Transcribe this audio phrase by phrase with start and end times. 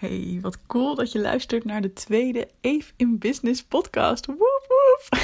[0.00, 4.26] Hey, wat cool dat je luistert naar de tweede Eve in Business podcast.
[4.26, 5.20] Woep woep.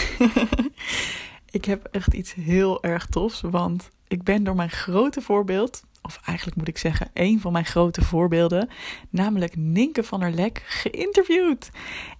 [1.50, 6.20] ik heb echt iets heel erg tofs, want ik ben door mijn grote voorbeeld, of
[6.24, 8.68] eigenlijk moet ik zeggen, een van mijn grote voorbeelden,
[9.10, 11.70] namelijk Ninke van der Lek, geïnterviewd.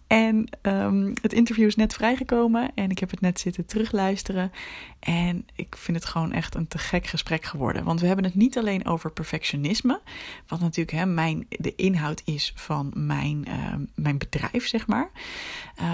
[0.07, 4.53] En um, het interview is net vrijgekomen en ik heb het net zitten terugluisteren.
[4.99, 7.85] En ik vind het gewoon echt een te gek gesprek geworden.
[7.85, 10.01] Want we hebben het niet alleen over perfectionisme,
[10.47, 15.11] wat natuurlijk hè, mijn, de inhoud is van mijn, uh, mijn bedrijf, zeg maar.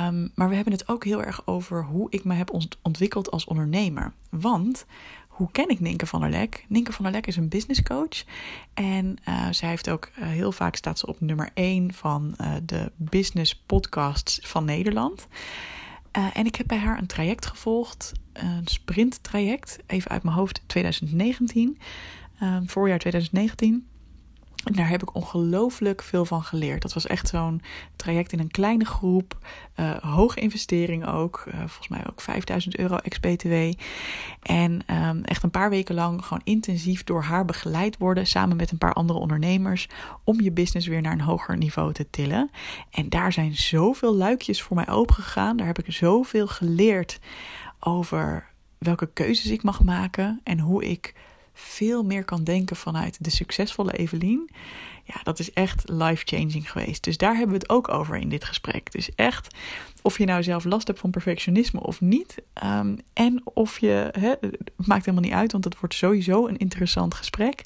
[0.07, 3.45] Um, maar we hebben het ook heel erg over hoe ik me heb ontwikkeld als
[3.45, 4.13] ondernemer.
[4.31, 4.87] Want
[5.33, 6.65] hoe ken ik Ninke van der Lek?
[6.69, 8.25] Ninke van der Lek is een business coach.
[8.75, 12.55] En uh, zij heeft ook uh, heel vaak staat ze op nummer 1 van uh,
[12.65, 15.27] de business podcasts van Nederland.
[16.33, 20.63] en ik heb bij haar een traject gevolgd, een sprint traject, even uit mijn hoofd
[20.67, 21.79] 2019,
[22.67, 23.87] voorjaar 2019.
[24.65, 26.83] En daar heb ik ongelooflijk veel van geleerd.
[26.83, 27.63] Dat was echt zo'n
[27.97, 29.39] traject in een kleine groep.
[29.77, 31.45] Uh, hoge investering ook.
[31.49, 33.73] Uh, volgens mij ook 5000 euro ex-BTW.
[34.43, 38.27] En um, echt een paar weken lang gewoon intensief door haar begeleid worden.
[38.27, 39.89] Samen met een paar andere ondernemers.
[40.25, 42.51] Om je business weer naar een hoger niveau te tillen.
[42.91, 45.57] En daar zijn zoveel luikjes voor mij opengegaan.
[45.57, 47.19] Daar heb ik zoveel geleerd
[47.81, 50.41] over welke keuzes ik mag maken.
[50.45, 51.15] En hoe ik
[51.63, 54.51] veel meer kan denken vanuit de succesvolle Evelien.
[55.05, 57.05] Ja, dat is echt life-changing geweest.
[57.05, 58.93] Dus daar hebben we het ook over in dit gesprek.
[58.93, 59.55] Dus echt,
[60.03, 62.43] of je nou zelf last hebt van perfectionisme of niet.
[62.65, 67.15] Um, en of je, het maakt helemaal niet uit, want het wordt sowieso een interessant
[67.15, 67.63] gesprek.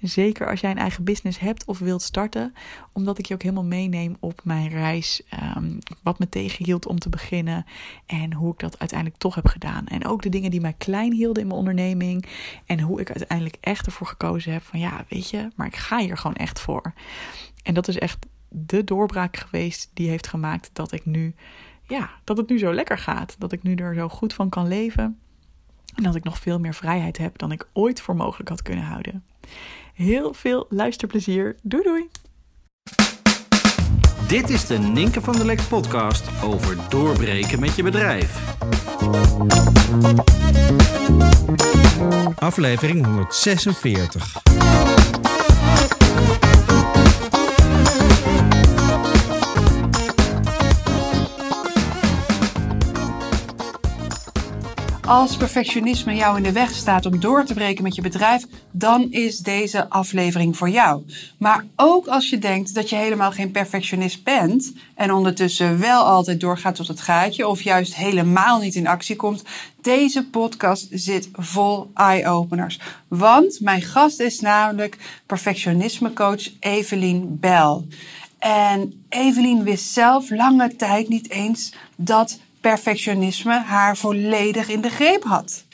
[0.00, 2.54] Zeker als jij een eigen business hebt of wilt starten.
[2.92, 5.22] Omdat ik je ook helemaal meeneem op mijn reis.
[5.56, 7.64] Um, wat me tegenhield om te beginnen.
[8.06, 9.86] En hoe ik dat uiteindelijk toch heb gedaan.
[9.86, 12.26] En ook de dingen die mij klein hielden in mijn onderneming.
[12.66, 15.98] En hoe ik uiteindelijk echt ervoor gekozen heb van ja, weet je, maar ik ga
[15.98, 16.92] hier gewoon echt voor.
[17.62, 21.34] En dat is echt de doorbraak geweest die heeft gemaakt dat ik nu
[21.92, 23.34] ja, dat het nu zo lekker gaat.
[23.38, 25.18] Dat ik nu er zo goed van kan leven.
[25.94, 28.84] En dat ik nog veel meer vrijheid heb dan ik ooit voor mogelijk had kunnen
[28.84, 29.24] houden.
[29.94, 31.56] Heel veel luisterplezier.
[31.62, 32.08] Doei doei!
[34.28, 38.56] Dit is de Ninke van der Lek podcast over doorbreken met je bedrijf.
[42.34, 44.81] Aflevering 146.
[55.12, 59.10] Als perfectionisme jou in de weg staat om door te breken met je bedrijf, dan
[59.10, 61.02] is deze aflevering voor jou.
[61.38, 66.40] Maar ook als je denkt dat je helemaal geen perfectionist bent en ondertussen wel altijd
[66.40, 69.42] doorgaat tot het gaatje of juist helemaal niet in actie komt,
[69.80, 72.80] deze podcast zit vol eye-openers.
[73.08, 77.80] Want mijn gast is namelijk perfectionismecoach Evelien Bell.
[78.38, 85.22] En Evelien wist zelf lange tijd niet eens dat perfectionisme haar volledig in de greep
[85.22, 85.64] had.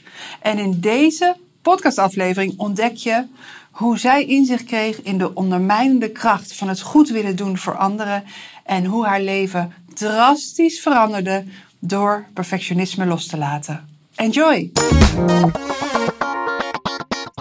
[0.41, 3.25] En in deze podcastaflevering ontdek je
[3.71, 8.25] hoe zij inzicht kreeg in de ondermijnende kracht van het goed willen doen voor anderen
[8.65, 11.45] en hoe haar leven drastisch veranderde
[11.79, 13.89] door perfectionisme los te laten.
[14.15, 14.71] Enjoy!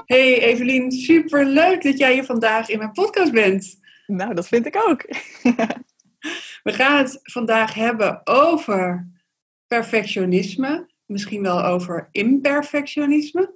[0.06, 3.78] Hey Evelien, super leuk dat jij hier vandaag in mijn podcast bent.
[4.08, 5.06] Nou, dat vind ik ook.
[6.64, 9.08] We gaan het vandaag hebben over
[9.68, 13.56] perfectionisme, misschien wel over imperfectionisme.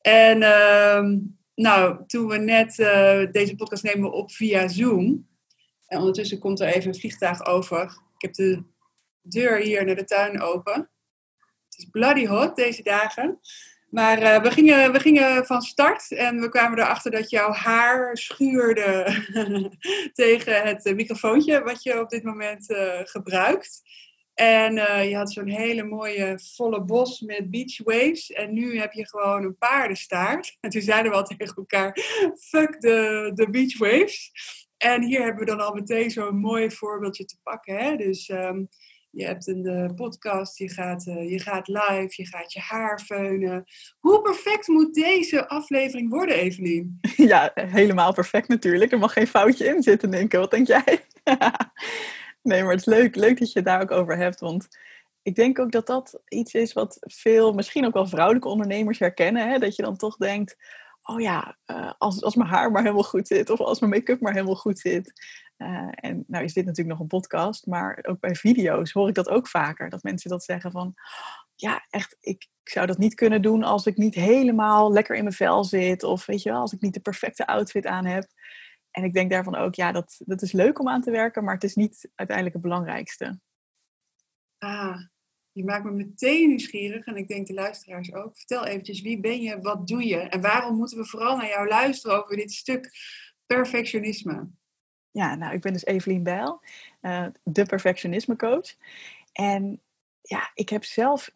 [0.00, 1.08] En uh,
[1.54, 5.28] nou, toen we net uh, deze podcast nemen op via Zoom.
[5.86, 7.82] En ondertussen komt er even een vliegtuig over.
[7.82, 8.62] Ik heb de
[9.22, 10.90] deur hier naar de tuin open.
[11.64, 13.40] Het is bloody hot deze dagen.
[13.92, 18.16] Maar uh, we, gingen, we gingen van start en we kwamen erachter dat jouw haar
[18.16, 19.16] schuurde
[20.12, 23.82] tegen het microfoontje wat je op dit moment uh, gebruikt.
[24.42, 28.30] En uh, je had zo'n hele mooie volle bos met beach waves.
[28.30, 30.56] En nu heb je gewoon een paardenstaart.
[30.60, 31.96] En toen zeiden we al tegen elkaar:
[32.38, 34.32] fuck de, de beach waves.
[34.76, 37.76] En hier hebben we dan al meteen zo'n mooi voorbeeldje te pakken.
[37.76, 37.96] Hè?
[37.96, 38.68] Dus um,
[39.10, 43.64] je hebt een podcast, je gaat, uh, je gaat live, je gaat je haar feunen.
[43.98, 47.00] Hoe perfect moet deze aflevering worden, Evelien?
[47.16, 48.92] Ja, helemaal perfect natuurlijk.
[48.92, 50.38] Er mag geen foutje in zitten, denk ik.
[50.38, 51.00] Wat denk jij?
[52.42, 54.40] Nee, maar het is leuk, leuk dat je het daar ook over hebt.
[54.40, 54.68] Want
[55.22, 59.50] ik denk ook dat dat iets is wat veel, misschien ook wel vrouwelijke ondernemers herkennen.
[59.50, 59.58] Hè?
[59.58, 60.56] Dat je dan toch denkt,
[61.02, 63.50] oh ja, uh, als, als mijn haar maar helemaal goed zit.
[63.50, 65.12] Of als mijn make-up maar helemaal goed zit.
[65.58, 67.66] Uh, en nou is dit natuurlijk nog een podcast.
[67.66, 69.90] Maar ook bij video's hoor ik dat ook vaker.
[69.90, 70.94] Dat mensen dat zeggen van,
[71.54, 75.22] ja echt, ik, ik zou dat niet kunnen doen als ik niet helemaal lekker in
[75.22, 76.02] mijn vel zit.
[76.02, 78.26] Of weet je wel, als ik niet de perfecte outfit aan heb.
[78.92, 81.54] En ik denk daarvan ook, ja, dat, dat is leuk om aan te werken, maar
[81.54, 83.40] het is niet uiteindelijk het belangrijkste.
[84.58, 85.00] Ah,
[85.52, 88.36] je maakt me meteen nieuwsgierig en ik denk de luisteraars ook.
[88.36, 91.68] Vertel eventjes, wie ben je, wat doe je en waarom moeten we vooral naar jou
[91.68, 92.90] luisteren over dit stuk
[93.46, 94.48] perfectionisme?
[95.10, 96.62] Ja, nou, ik ben dus Evelien Bijl,
[97.02, 98.76] uh, de perfectionisme coach.
[99.32, 99.80] En
[100.22, 101.34] ja, ik heb zelf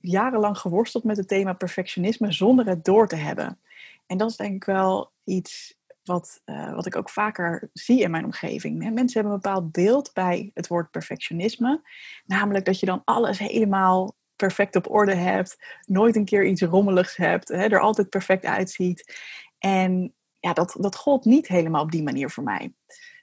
[0.00, 3.60] jarenlang geworsteld met het thema perfectionisme zonder het door te hebben.
[4.06, 5.77] En dat is denk ik wel iets
[6.08, 8.78] wat, uh, wat ik ook vaker zie in mijn omgeving.
[8.78, 11.82] Mensen hebben een bepaald beeld bij het woord perfectionisme.
[12.24, 15.56] Namelijk dat je dan alles helemaal perfect op orde hebt.
[15.86, 17.48] Nooit een keer iets rommeligs hebt.
[17.48, 19.18] Hè, er altijd perfect uitziet.
[19.58, 22.72] En ja, dat, dat gold niet helemaal op die manier voor mij.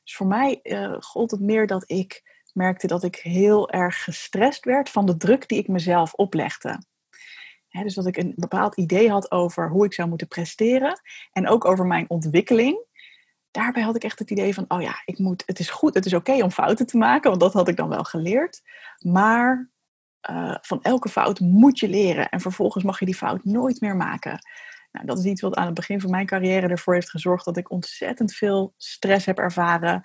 [0.03, 2.23] Dus voor mij uh, gold het meer dat ik
[2.53, 6.79] merkte dat ik heel erg gestrest werd van de druk die ik mezelf oplegde.
[7.83, 11.01] Dus dat ik een bepaald idee had over hoe ik zou moeten presteren
[11.31, 12.83] en ook over mijn ontwikkeling.
[13.51, 16.05] Daarbij had ik echt het idee van, oh ja, ik moet, het is goed, het
[16.05, 18.61] is oké om fouten te maken, want dat had ik dan wel geleerd.
[18.99, 19.69] Maar
[20.29, 23.95] uh, van elke fout moet je leren en vervolgens mag je die fout nooit meer
[23.95, 24.39] maken.
[24.91, 27.57] Nou, dat is iets wat aan het begin van mijn carrière ervoor heeft gezorgd dat
[27.57, 30.01] ik ontzettend veel stress heb ervaren.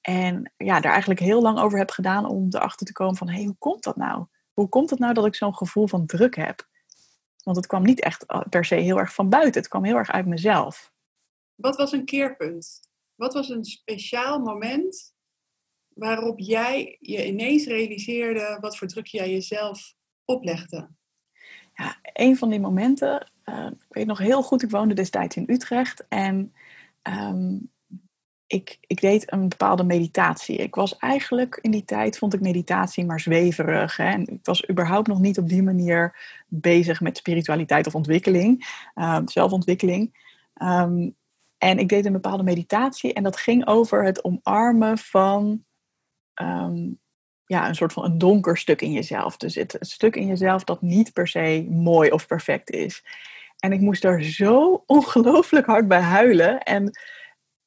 [0.00, 3.34] En ja, daar eigenlijk heel lang over heb gedaan om erachter te komen van, hé,
[3.34, 4.26] hey, hoe komt dat nou?
[4.52, 6.70] Hoe komt het nou dat ik zo'n gevoel van druk heb?
[7.42, 9.96] Want het kwam niet echt eh, per se heel erg van buiten, het kwam heel
[9.96, 10.92] erg uit mezelf.
[11.54, 12.80] Wat was een keerpunt?
[13.14, 15.14] Wat was een speciaal moment
[15.88, 19.94] waarop jij je ineens realiseerde wat voor druk jij jezelf
[20.24, 20.90] oplegde?
[21.74, 25.44] Ja, een van die momenten, uh, ik weet nog heel goed, ik woonde destijds in
[25.46, 26.54] Utrecht en
[27.02, 27.70] um,
[28.52, 30.56] ik, ik deed een bepaalde meditatie.
[30.56, 33.96] Ik was eigenlijk in die tijd, vond ik meditatie maar zweverig.
[33.96, 34.04] Hè?
[34.04, 36.16] En ik was überhaupt nog niet op die manier
[36.48, 38.64] bezig met spiritualiteit of ontwikkeling,
[38.94, 40.30] uh, zelfontwikkeling.
[40.62, 41.16] Um,
[41.58, 45.64] en ik deed een bepaalde meditatie en dat ging over het omarmen van
[46.42, 46.98] um,
[47.46, 49.36] ja, een soort van een donker stuk in jezelf.
[49.36, 53.04] Dus het, het stuk in jezelf dat niet per se mooi of perfect is.
[53.58, 56.62] En ik moest daar zo ongelooflijk hard bij huilen.
[56.62, 56.92] En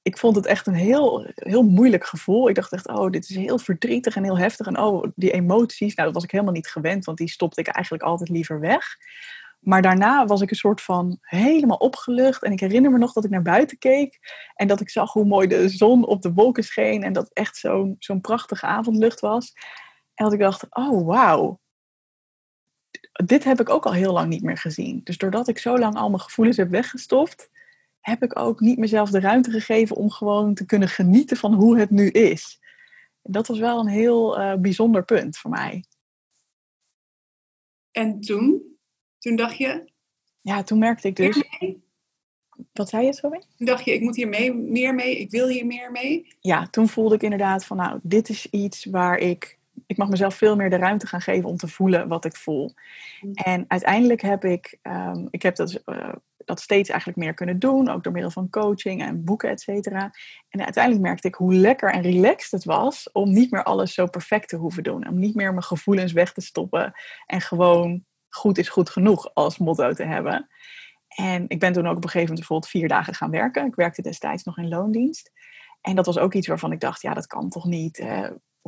[0.06, 2.50] ik vond het echt een heel, heel moeilijk gevoel.
[2.50, 4.68] Ik dacht echt, oh, dit is heel verdrietig en heel heftig.
[4.68, 7.68] En oh, die emoties, nou, dat was ik helemaal niet gewend, want die stopte ik
[7.68, 8.98] eigenlijk altijd liever weg.
[9.60, 12.44] Maar daarna was ik een soort van helemaal opgelucht.
[12.44, 14.20] En ik herinner me nog dat ik naar buiten keek.
[14.56, 17.04] En dat ik zag hoe mooi de zon op de wolken scheen.
[17.04, 19.54] En dat echt zo'n zo'n prachtige avondlucht was.
[20.14, 21.60] En dat ik dacht, oh wauw.
[23.26, 25.02] Dit heb ik ook al heel lang niet meer gezien.
[25.04, 27.50] Dus doordat ik zo lang al mijn gevoelens heb weggestopt,
[28.06, 31.80] heb ik ook niet mezelf de ruimte gegeven om gewoon te kunnen genieten van hoe
[31.80, 32.60] het nu is.
[33.22, 35.84] Dat was wel een heel uh, bijzonder punt voor mij.
[37.92, 38.78] En toen?
[39.20, 39.92] Toen dacht je?
[40.42, 41.44] Ja, toen merkte ik dus.
[42.74, 43.44] Wat zei je, sorry?
[43.58, 46.28] Toen dacht je, ik moet hier mee, meer mee, ik wil hier meer mee?
[46.40, 50.36] Ja, toen voelde ik inderdaad van, nou, dit is iets waar ik ik mag mezelf
[50.36, 52.74] veel meer de ruimte gaan geven om te voelen wat ik voel.
[53.22, 53.34] Mm.
[53.34, 56.14] En uiteindelijk heb ik, um, ik heb dat, uh,
[56.46, 60.12] dat steeds eigenlijk meer kunnen doen, ook door middel van coaching en boeken, et cetera.
[60.50, 64.06] En uiteindelijk merkte ik hoe lekker en relaxed het was om niet meer alles zo
[64.06, 65.08] perfect te hoeven doen.
[65.08, 66.94] Om niet meer mijn gevoelens weg te stoppen
[67.26, 70.48] en gewoon goed is goed genoeg als motto te hebben.
[71.08, 73.66] En ik ben toen ook op een gegeven moment bijvoorbeeld vier dagen gaan werken.
[73.66, 75.32] Ik werkte destijds nog in loondienst.
[75.82, 78.06] En dat was ook iets waarvan ik dacht, ja, dat kan toch niet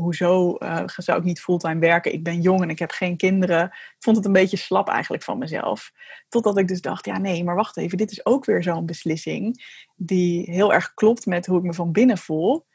[0.02, 2.14] hoezo uh, zou ik niet fulltime werken?
[2.14, 3.66] Ik ben jong en ik heb geen kinderen.
[3.66, 5.92] Ik vond het een beetje slap eigenlijk van mezelf.
[6.30, 7.98] Totdat ik dus dacht, ja nee, maar wacht even.
[7.98, 11.92] Dit is ook weer zo'n beslissing die heel erg klopt met hoe ik me van
[11.92, 12.66] binnen voel.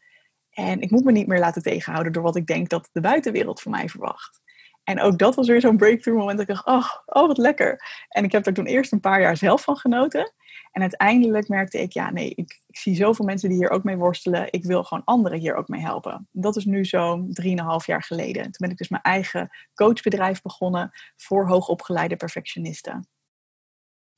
[0.50, 3.60] En ik moet me niet meer laten tegenhouden door wat ik denk dat de buitenwereld
[3.60, 4.40] van mij verwacht.
[4.84, 6.38] En ook dat was weer zo'n breakthrough moment.
[6.38, 7.84] Dat ik dacht, oh, oh, wat lekker.
[8.08, 10.32] En ik heb er toen eerst een paar jaar zelf van genoten.
[10.72, 13.96] En uiteindelijk merkte ik, ja, nee, ik, ik, zie zoveel mensen die hier ook mee
[13.96, 14.52] worstelen.
[14.52, 16.28] Ik wil gewoon anderen hier ook mee helpen.
[16.30, 18.42] Dat is nu zo'n drieënhalf jaar geleden.
[18.42, 23.08] Toen ben ik dus mijn eigen coachbedrijf begonnen voor hoogopgeleide perfectionisten.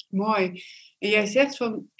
[0.08, 0.62] Mooi.
[0.98, 1.90] En jij zegt van,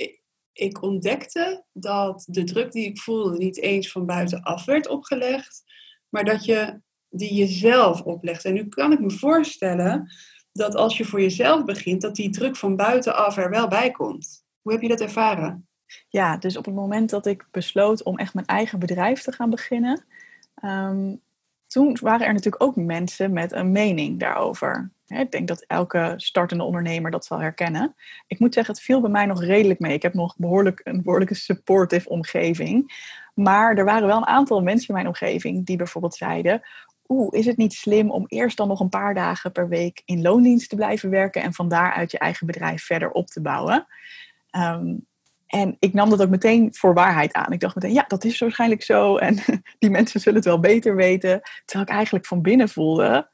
[0.53, 5.63] ik ontdekte dat de druk die ik voelde niet eens van buitenaf werd opgelegd,
[6.09, 8.45] maar dat je die jezelf oplegt.
[8.45, 10.13] En nu kan ik me voorstellen
[10.53, 14.44] dat als je voor jezelf begint, dat die druk van buitenaf er wel bij komt.
[14.65, 15.69] Hoe heb je dat ervaren?
[16.09, 19.51] Ja, dus op het moment dat ik besloot om echt mijn eigen bedrijf te gaan
[19.51, 20.05] beginnen,
[20.65, 21.21] um,
[21.67, 24.91] toen waren er natuurlijk ook mensen met een mening daarover.
[25.07, 27.95] Ik denk dat elke startende ondernemer dat zal herkennen.
[28.27, 29.93] Ik moet zeggen, het viel bij mij nog redelijk mee.
[29.93, 32.93] Ik heb nog behoorlijk, een behoorlijke supportive omgeving.
[33.35, 36.63] Maar er waren wel een aantal mensen in mijn omgeving die bijvoorbeeld zeiden:
[37.09, 40.23] Oeh, is het niet slim om eerst dan nog een paar dagen per week in
[40.23, 43.87] loondienst te blijven werken en van daaruit je eigen bedrijf verder op te bouwen?
[44.57, 45.07] Um,
[45.47, 47.53] En ik nam dat ook meteen voor waarheid aan.
[47.53, 49.17] Ik dacht meteen, ja, dat is waarschijnlijk zo.
[49.17, 49.39] En
[49.79, 51.41] die mensen zullen het wel beter weten.
[51.65, 53.31] Terwijl ik eigenlijk van binnen voelde,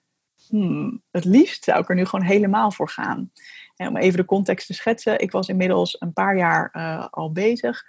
[0.49, 3.33] hmm, het liefst zou ik er nu gewoon helemaal voor gaan.
[3.77, 5.21] En om even de context te schetsen.
[5.21, 7.85] Ik was inmiddels een paar jaar uh, al bezig.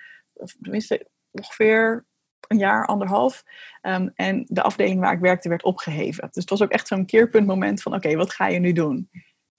[0.62, 2.06] Tenminste, ongeveer
[2.48, 3.44] een jaar, anderhalf.
[3.82, 6.24] Um, en de afdeling waar ik werkte werd opgeheven.
[6.32, 9.10] Dus het was ook echt zo'n keerpuntmoment van, oké, wat ga je nu doen?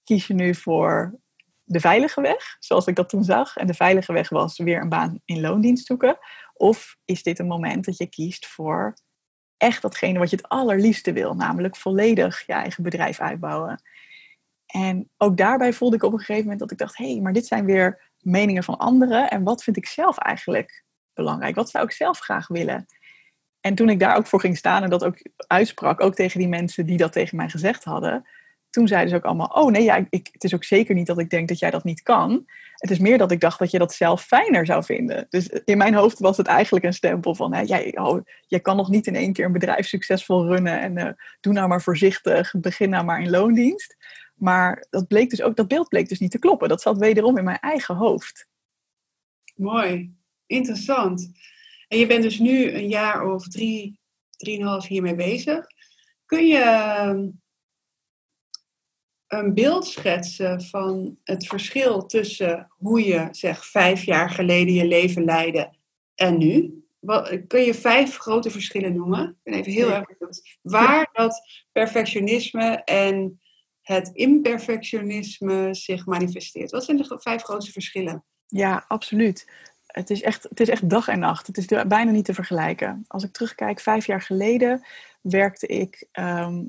[0.03, 1.19] Kies je nu voor
[1.63, 3.55] de veilige weg, zoals ik dat toen zag?
[3.55, 6.17] En de veilige weg was weer een baan in loondienst zoeken.
[6.53, 8.93] Of is dit een moment dat je kiest voor
[9.57, 13.81] echt datgene wat je het allerliefste wil, namelijk volledig je eigen bedrijf uitbouwen.
[14.65, 17.33] En ook daarbij voelde ik op een gegeven moment dat ik dacht, hé, hey, maar
[17.33, 21.55] dit zijn weer meningen van anderen en wat vind ik zelf eigenlijk belangrijk?
[21.55, 22.85] Wat zou ik zelf graag willen?
[23.59, 25.17] En toen ik daar ook voor ging staan en dat ook
[25.47, 28.27] uitsprak, ook tegen die mensen die dat tegen mij gezegd hadden,
[28.73, 31.19] toen zeiden ze ook allemaal: Oh nee, ja, ik, het is ook zeker niet dat
[31.19, 32.45] ik denk dat jij dat niet kan.
[32.75, 35.27] Het is meer dat ik dacht dat je dat zelf fijner zou vinden.
[35.29, 38.75] Dus in mijn hoofd was het eigenlijk een stempel van: hè, jij, oh, jij kan
[38.75, 42.53] nog niet in één keer een bedrijf succesvol runnen en uh, doe nou maar voorzichtig,
[42.57, 43.95] begin nou maar in loondienst.
[44.35, 46.69] Maar dat, bleek dus ook, dat beeld bleek dus niet te kloppen.
[46.69, 48.47] Dat zat wederom in mijn eigen hoofd.
[49.55, 50.13] Mooi,
[50.45, 51.31] interessant.
[51.87, 53.99] En je bent dus nu een jaar of drie,
[54.29, 55.65] drieënhalf hiermee bezig.
[56.25, 57.27] Kun je ehm,
[59.39, 65.23] een beeld schetsen van het verschil tussen hoe je zeg vijf jaar geleden je leven
[65.23, 65.73] leidde
[66.15, 66.83] en nu?
[66.99, 69.29] Wat, kun je vijf grote verschillen noemen?
[69.29, 70.57] Ik ben even heel erg benieuwd.
[70.61, 73.41] Waar dat perfectionisme en
[73.81, 76.71] het imperfectionisme zich manifesteert.
[76.71, 78.23] Wat zijn de vijf grootste verschillen?
[78.47, 79.51] Ja, absoluut.
[79.85, 81.47] Het is, echt, het is echt dag en nacht.
[81.47, 83.05] Het is bijna niet te vergelijken.
[83.07, 84.85] Als ik terugkijk, vijf jaar geleden
[85.21, 86.63] werkte ik ehm,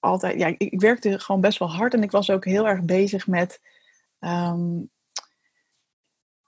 [0.00, 3.26] altijd, ja, ik, werkte gewoon best wel hard en ik was ook heel erg bezig
[3.26, 3.60] met
[4.18, 4.80] ehm,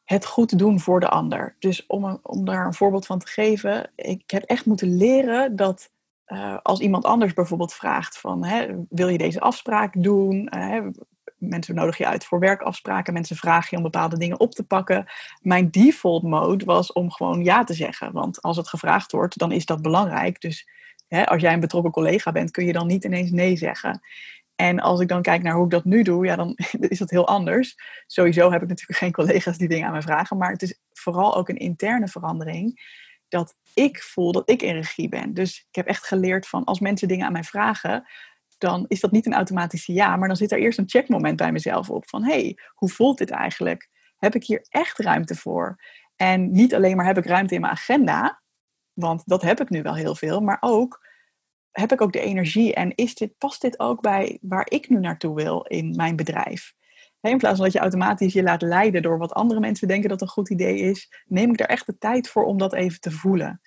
[0.04, 1.56] het goed doen voor de ander.
[1.58, 5.90] Dus om, om daar een voorbeeld van te geven, ik heb echt moeten leren dat
[6.26, 10.52] uh, als iemand anders bijvoorbeeld vraagt van, hè, wil je deze afspraak doen?
[10.56, 10.86] Uh,
[11.36, 15.06] mensen nodigen je uit voor werkafspraken, mensen vragen je om bepaalde dingen op te pakken.
[15.40, 19.52] Mijn default mode was om gewoon ja te zeggen, want als het gevraagd wordt, dan
[19.52, 20.40] is dat belangrijk.
[20.40, 20.68] Dus
[21.24, 24.00] als jij een betrokken collega bent, kun je dan niet ineens nee zeggen.
[24.54, 26.56] En als ik dan kijk naar hoe ik dat nu doe, ja, dan
[26.88, 27.76] is dat heel anders.
[28.06, 31.36] Sowieso heb ik natuurlijk geen collega's die dingen aan me vragen, maar het is vooral
[31.36, 32.98] ook een interne verandering
[33.28, 35.34] dat ik voel dat ik in regie ben.
[35.34, 38.06] Dus ik heb echt geleerd van als mensen dingen aan mij vragen,
[38.58, 41.52] dan is dat niet een automatische ja, maar dan zit er eerst een checkmoment bij
[41.52, 43.88] mezelf op van hey, hoe voelt dit eigenlijk?
[44.18, 45.76] Heb ik hier echt ruimte voor?
[46.16, 48.42] En niet alleen maar heb ik ruimte in mijn agenda,
[48.92, 51.08] want dat heb ik nu wel heel veel, maar ook
[51.70, 54.98] heb ik ook de energie en is dit, past dit ook bij waar ik nu
[54.98, 56.74] naartoe wil in mijn bedrijf?
[57.20, 60.20] In plaats van dat je automatisch je laat leiden door wat andere mensen denken dat
[60.20, 63.10] een goed idee is, neem ik daar echt de tijd voor om dat even te
[63.10, 63.60] voelen.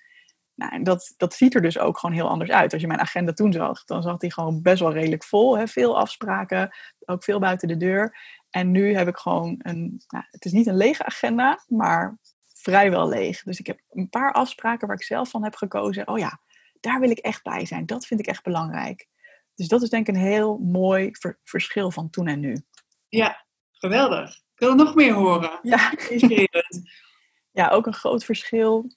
[0.54, 2.72] Nou, dat, dat ziet er dus ook gewoon heel anders uit.
[2.72, 5.58] Als je mijn agenda toen zag, dan zag die gewoon best wel redelijk vol.
[5.58, 5.66] Hè?
[5.66, 8.16] Veel afspraken, ook veel buiten de deur.
[8.50, 12.18] En nu heb ik gewoon een, nou, het is niet een lege agenda, maar
[12.64, 13.42] vrijwel leeg.
[13.42, 16.08] Dus ik heb een paar afspraken waar ik zelf van heb gekozen.
[16.08, 16.40] Oh ja,
[16.80, 17.86] daar wil ik echt bij zijn.
[17.86, 19.08] Dat vind ik echt belangrijk.
[19.54, 21.10] Dus dat is denk ik een heel mooi
[21.44, 22.64] verschil van toen en nu.
[23.08, 24.30] Ja, geweldig.
[24.36, 25.58] Ik wil nog meer horen.
[25.62, 26.90] Ja, inspirerend.
[27.60, 28.94] ja, ook een groot verschil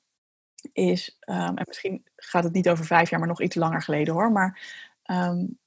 [0.74, 4.14] is, um, en misschien gaat het niet over vijf jaar, maar nog iets langer geleden
[4.14, 4.62] hoor, maar
[5.12, 5.60] um,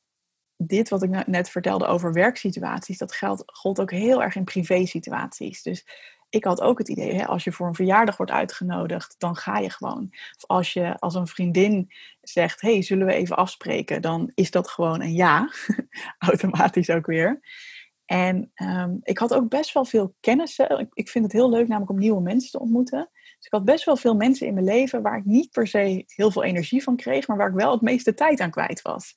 [0.57, 5.63] dit wat ik net vertelde over werksituaties, dat geldt, gold ook heel erg in privé-situaties.
[5.63, 5.87] Dus
[6.31, 9.59] ik had ook het idee, hè, als je voor een verjaardag wordt uitgenodigd, dan ga
[9.59, 10.09] je gewoon.
[10.11, 14.03] Of als je als een vriendin zegt, hey, zullen we even afspreken?
[14.03, 15.51] Dan is dat gewoon een ja,
[16.19, 17.41] automatisch ook weer.
[18.05, 20.79] En um, ik had ook best wel veel kennissen.
[20.79, 23.09] Ik, ik vind het heel leuk namelijk om nieuwe mensen te ontmoeten.
[23.13, 26.05] Dus ik had best wel veel mensen in mijn leven waar ik niet per se
[26.07, 29.15] heel veel energie van kreeg, maar waar ik wel het meeste tijd aan kwijt was.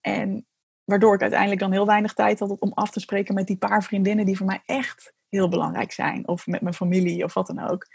[0.00, 0.46] En
[0.84, 3.82] waardoor ik uiteindelijk dan heel weinig tijd had om af te spreken met die paar
[3.82, 6.28] vriendinnen die voor mij echt heel belangrijk zijn.
[6.28, 7.86] Of met mijn familie of wat dan ook.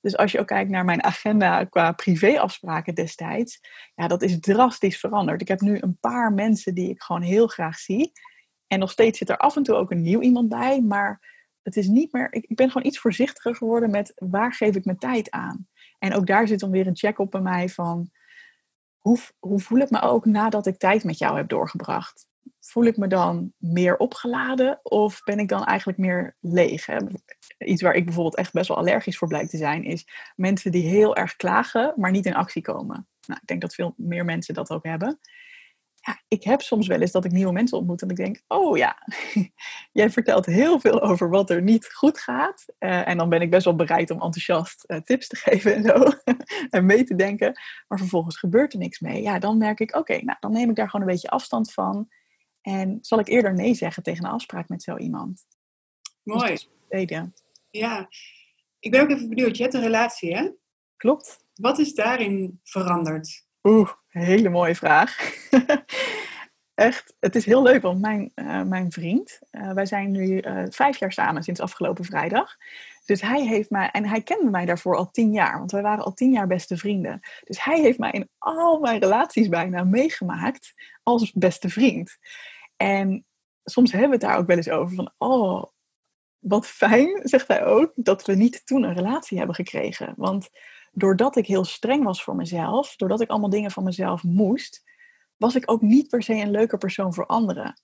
[0.00, 3.60] Dus als je ook kijkt naar mijn agenda qua privéafspraken destijds,
[3.94, 5.40] ja, dat is drastisch veranderd.
[5.40, 8.12] Ik heb nu een paar mensen die ik gewoon heel graag zie.
[8.66, 11.28] En nog steeds zit er af en toe ook een nieuw iemand bij, maar
[11.62, 14.98] het is niet meer, ik, ben gewoon iets voorzichtiger geworden met waar geef ik mijn
[14.98, 15.68] tijd aan.
[15.98, 18.10] En ook daar zit dan weer een check op bij mij van
[18.98, 22.29] hoe, hoe voel ik me ook nadat ik tijd met jou heb doorgebracht?
[22.60, 26.86] Voel ik me dan meer opgeladen of ben ik dan eigenlijk meer leeg?
[27.58, 30.06] Iets waar ik bijvoorbeeld echt best wel allergisch voor blijkt te zijn, is
[30.36, 33.08] mensen die heel erg klagen, maar niet in actie komen.
[33.26, 35.18] Nou, ik denk dat veel meer mensen dat ook hebben.
[35.94, 38.76] ja, ik heb soms wel eens dat ik nieuwe mensen ontmoet en ik denk, oh
[38.76, 38.96] ja,
[39.92, 42.64] jij vertelt heel veel over wat er niet goed gaat.
[42.78, 45.82] Eh, en dan ben ik best wel bereid om enthousiast eh, tips te geven en
[45.82, 46.12] zo.
[46.76, 47.60] en mee te denken.
[47.88, 49.22] Maar vervolgens gebeurt er niks mee.
[49.22, 52.08] Ja, dan merk ik, oké, nou dan neem ik daar gewoon een beetje afstand van.
[52.60, 55.46] En zal ik eerder nee zeggen tegen een afspraak met zo iemand.
[56.22, 56.50] Mooi.
[56.50, 56.70] Dus
[57.70, 58.08] ja,
[58.78, 59.56] ik ben ook even benieuwd.
[59.56, 60.50] Je hebt een relatie, hè?
[60.96, 61.44] Klopt.
[61.54, 63.46] Wat is daarin veranderd?
[63.62, 65.16] Oeh, hele mooie vraag.
[66.74, 70.62] Echt, het is heel leuk, want mijn, uh, mijn vriend, uh, wij zijn nu uh,
[70.68, 72.56] vijf jaar samen sinds afgelopen vrijdag.
[73.10, 76.04] Dus hij heeft mij, en hij kende mij daarvoor al tien jaar, want wij waren
[76.04, 77.20] al tien jaar beste vrienden.
[77.44, 82.18] Dus hij heeft mij in al mijn relaties bijna meegemaakt als beste vriend.
[82.76, 83.24] En
[83.64, 85.64] soms hebben we het daar ook wel eens over van, oh,
[86.38, 90.14] wat fijn, zegt hij ook, dat we niet toen een relatie hebben gekregen.
[90.16, 90.48] Want
[90.92, 94.82] doordat ik heel streng was voor mezelf, doordat ik allemaal dingen van mezelf moest,
[95.36, 97.80] was ik ook niet per se een leuke persoon voor anderen.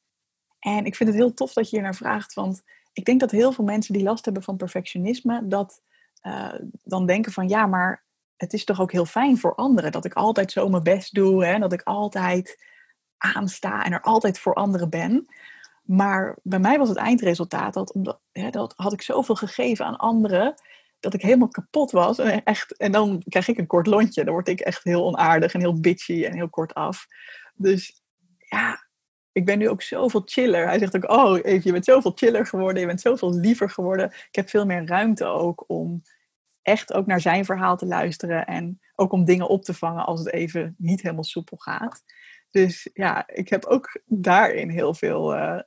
[0.58, 2.62] En ik vind het heel tof dat je hier naar vraagt, want
[2.96, 5.82] ik denk dat heel veel mensen die last hebben van perfectionisme, dat
[6.22, 8.04] uh, dan denken van ja, maar
[8.36, 11.44] het is toch ook heel fijn voor anderen dat ik altijd zo mijn best doe,
[11.44, 12.64] hè, dat ik altijd
[13.16, 15.26] aansta en er altijd voor anderen ben.
[15.82, 19.96] Maar bij mij was het eindresultaat dat, omdat, hè, dat had ik zoveel gegeven aan
[19.96, 20.54] anderen,
[21.00, 22.18] dat ik helemaal kapot was.
[22.18, 24.24] En, echt, en dan krijg ik een kort lontje.
[24.24, 27.06] Dan word ik echt heel onaardig en heel bitchy en heel kort af.
[27.54, 28.02] Dus
[28.38, 28.85] ja,
[29.36, 30.66] ik ben nu ook zoveel chiller.
[30.66, 32.80] Hij zegt ook, oh even, je bent zoveel chiller geworden.
[32.80, 34.06] Je bent zoveel liever geworden.
[34.06, 36.02] Ik heb veel meer ruimte ook om
[36.62, 38.46] echt ook naar zijn verhaal te luisteren.
[38.46, 42.04] En ook om dingen op te vangen als het even niet helemaal soepel gaat.
[42.50, 45.60] Dus ja, ik heb ook daarin heel veel, uh,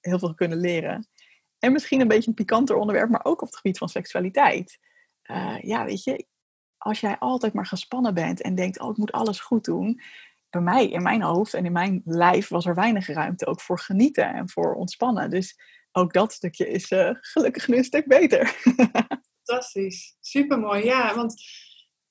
[0.00, 1.08] heel veel kunnen leren.
[1.58, 4.78] En misschien een beetje een pikanter onderwerp, maar ook op het gebied van seksualiteit.
[5.30, 6.26] Uh, ja, weet je,
[6.78, 10.00] als jij altijd maar gespannen bent en denkt, oh, ik moet alles goed doen.
[10.54, 13.78] Bij mij, in mijn hoofd en in mijn lijf, was er weinig ruimte ook voor
[13.78, 15.30] genieten en voor ontspannen.
[15.30, 15.58] Dus
[15.92, 18.56] ook dat stukje is uh, gelukkig nu een stuk beter.
[19.44, 20.84] Fantastisch, supermooi.
[20.84, 21.42] Ja, want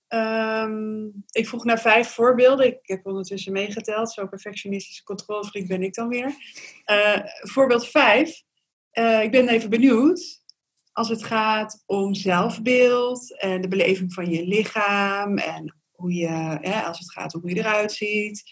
[0.08, 2.66] um, ik vroeg naar vijf voorbeelden.
[2.66, 4.12] Ik heb ondertussen meegeteld.
[4.12, 6.36] Zo perfectionistische controlefreak ben ik dan weer.
[6.86, 8.44] Uh, voorbeeld vijf
[8.94, 10.42] uh, ik ben even benieuwd
[10.92, 16.82] als het gaat om zelfbeeld en de beleving van je lichaam en hoe je, hè,
[16.82, 18.44] als het gaat om hoe je eruit ziet.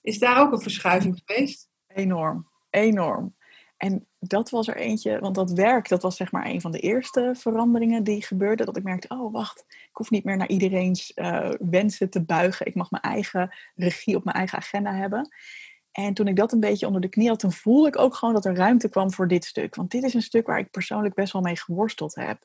[0.00, 1.68] Is daar ook een verschuiving geweest?
[1.86, 3.36] Enorm, enorm.
[3.76, 6.78] En dat was er eentje, want dat werk, dat was zeg maar een van de
[6.78, 8.64] eerste veranderingen die gebeurde.
[8.64, 12.66] Dat ik merkte, oh wacht, ik hoef niet meer naar iedereen's uh, wensen te buigen.
[12.66, 15.28] Ik mag mijn eigen regie op mijn eigen agenda hebben.
[15.92, 18.34] En toen ik dat een beetje onder de knie had, toen voelde ik ook gewoon
[18.34, 19.74] dat er ruimte kwam voor dit stuk.
[19.74, 22.42] Want dit is een stuk waar ik persoonlijk best wel mee geworsteld heb.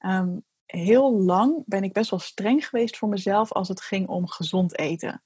[0.00, 4.28] Um, heel lang ben ik best wel streng geweest voor mezelf als het ging om
[4.28, 5.22] gezond eten.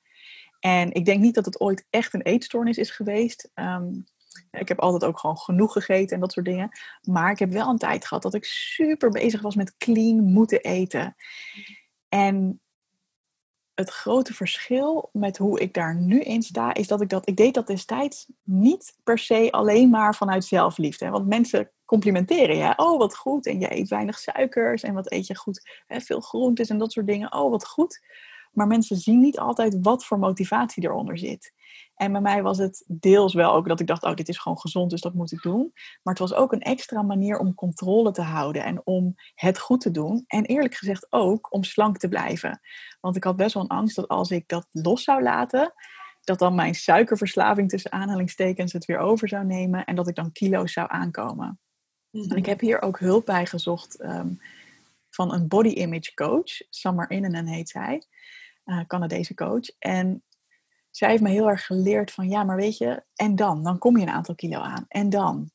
[0.60, 3.50] En ik denk niet dat het ooit echt een eetstoornis is geweest.
[3.54, 4.04] Um,
[4.50, 6.70] ik heb altijd ook gewoon genoeg gegeten en dat soort dingen.
[7.02, 10.60] Maar ik heb wel een tijd gehad dat ik super bezig was met clean moeten
[10.60, 11.16] eten.
[12.08, 12.60] En
[13.74, 17.36] het grote verschil met hoe ik daar nu in sta, is dat ik dat, ik
[17.36, 21.10] deed dat destijds niet per se alleen maar vanuit zelfliefde.
[21.10, 22.72] Want mensen complimenteren je.
[22.76, 23.46] Oh, wat goed.
[23.46, 24.82] En je eet weinig suikers.
[24.82, 25.82] En wat eet je goed?
[25.86, 27.32] Hè, veel groentes en dat soort dingen.
[27.32, 28.00] Oh, wat goed.
[28.52, 31.52] Maar mensen zien niet altijd wat voor motivatie eronder zit.
[31.94, 34.58] En bij mij was het deels wel ook dat ik dacht, oh, dit is gewoon
[34.58, 35.70] gezond, dus dat moet ik doen.
[36.02, 39.80] Maar het was ook een extra manier om controle te houden en om het goed
[39.80, 40.24] te doen.
[40.26, 42.60] En eerlijk gezegd ook om slank te blijven.
[43.00, 45.72] Want ik had best wel een angst dat als ik dat los zou laten,
[46.20, 50.32] dat dan mijn suikerverslaving tussen aanhalingstekens het weer over zou nemen en dat ik dan
[50.32, 51.58] kilo's zou aankomen.
[52.12, 54.40] En ik heb hier ook hulp bij gezocht um,
[55.10, 58.02] van een body image coach, Summer Innenen heet zij,
[58.64, 59.70] uh, Canadese coach.
[59.78, 60.22] En
[60.90, 63.62] zij heeft me heel erg geleerd van ja, maar weet je, en dan?
[63.62, 64.84] Dan kom je een aantal kilo aan.
[64.88, 65.50] En dan?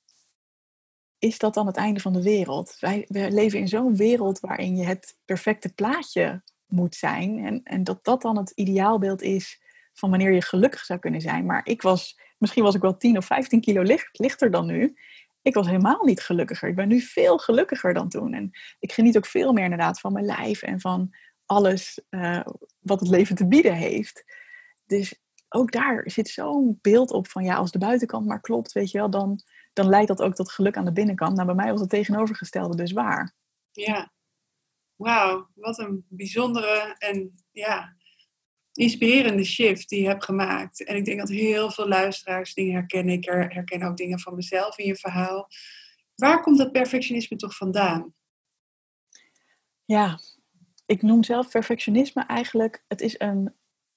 [1.19, 2.77] Is dat dan het einde van de wereld?
[2.79, 7.45] Wij, wij leven in zo'n wereld waarin je het perfecte plaatje moet zijn.
[7.45, 9.61] En, en dat dat dan het ideaalbeeld is
[9.93, 11.45] van wanneer je gelukkig zou kunnen zijn.
[11.45, 14.95] Maar ik was, misschien was ik wel 10 of 15 kilo licht, lichter dan nu.
[15.45, 16.69] Ik was helemaal niet gelukkiger.
[16.69, 18.33] Ik ben nu veel gelukkiger dan toen.
[18.33, 22.45] En ik geniet ook veel meer inderdaad van mijn lijf en van alles uh,
[22.79, 24.23] wat het leven te bieden heeft.
[24.85, 28.91] Dus ook daar zit zo'n beeld op van ja, als de buitenkant maar klopt, weet
[28.91, 29.41] je wel, dan,
[29.73, 31.35] dan leidt dat ook tot geluk aan de binnenkant.
[31.35, 33.35] Nou, bij mij was het tegenovergestelde dus waar.
[33.71, 34.11] Ja,
[34.95, 37.95] wauw, wat een bijzondere en ja,
[38.75, 40.83] inspirerende shift die je hebt gemaakt.
[40.83, 43.13] En ik denk dat heel veel luisteraars dingen herkennen.
[43.13, 45.47] Ik herken ook dingen van mezelf in je verhaal.
[46.15, 48.13] Waar komt dat perfectionisme toch vandaan?
[49.85, 50.19] Ja,
[50.85, 53.55] ik noem zelf perfectionisme eigenlijk, het is een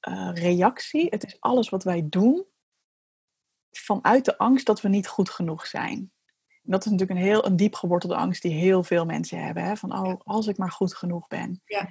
[0.09, 1.07] uh, reactie.
[1.11, 2.47] Het is alles wat wij doen
[3.71, 6.13] vanuit de angst dat we niet goed genoeg zijn.
[6.47, 9.65] En dat is natuurlijk een heel een diep gewortelde angst die heel veel mensen hebben.
[9.65, 9.77] Hè?
[9.77, 11.63] Van, oh, als ik maar goed genoeg ben.
[11.65, 11.89] Ja.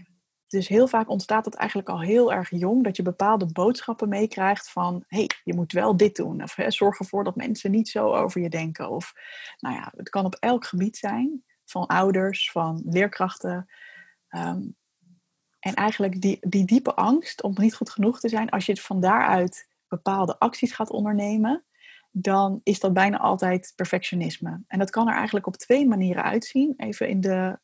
[0.48, 4.70] Dus heel vaak ontstaat het eigenlijk al heel erg jong, dat je bepaalde boodschappen meekrijgt
[4.70, 6.44] van, hé, hey, je moet wel dit doen.
[6.44, 8.90] Of hè, zorg ervoor dat mensen niet zo over je denken.
[8.90, 9.14] Of,
[9.60, 13.70] nou ja, het kan op elk gebied zijn, van ouders, van leerkrachten.
[14.28, 14.62] Ehm,
[15.60, 19.02] en eigenlijk die, die diepe angst om niet goed genoeg te zijn, als je van
[19.02, 21.66] daaruit bepaalde acties gaat ondernemen,
[22.12, 24.64] dan is dat bijna altijd perfectionisme.
[24.68, 27.60] En dat kan er eigenlijk op twee manieren uitzien, even in de,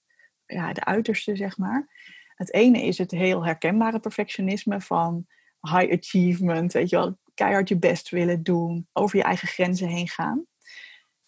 [0.45, 1.87] ja, de uiterste, zeg maar.
[2.35, 5.27] Het ene is het heel herkenbare perfectionisme van
[5.61, 10.07] high achievement, weet je wel, keihard je best willen doen, over je eigen grenzen heen
[10.07, 10.45] gaan.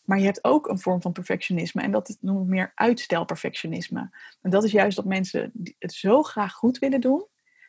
[0.02, 4.10] Maar je hebt ook een vorm van perfectionisme en dat noem ik meer uitstelperfectionisme.
[4.42, 7.26] En dat is juist dat mensen het zo graag goed willen doen,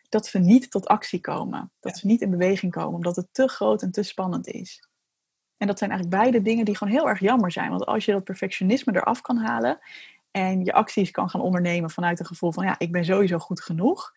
[0.09, 1.72] dat ze niet tot actie komen.
[1.81, 4.88] Dat ze niet in beweging komen, omdat het te groot en te spannend is.
[5.57, 7.70] En dat zijn eigenlijk beide dingen die gewoon heel erg jammer zijn.
[7.70, 9.79] Want als je dat perfectionisme eraf kan halen
[10.31, 13.62] en je acties kan gaan ondernemen vanuit een gevoel van ja, ik ben sowieso goed
[13.62, 14.12] genoeg,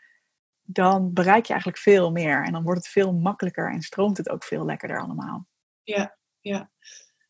[0.61, 2.45] dan bereik je eigenlijk veel meer.
[2.45, 5.47] En dan wordt het veel makkelijker en stroomt het ook veel lekkerder allemaal.
[5.83, 6.71] Ja, ja.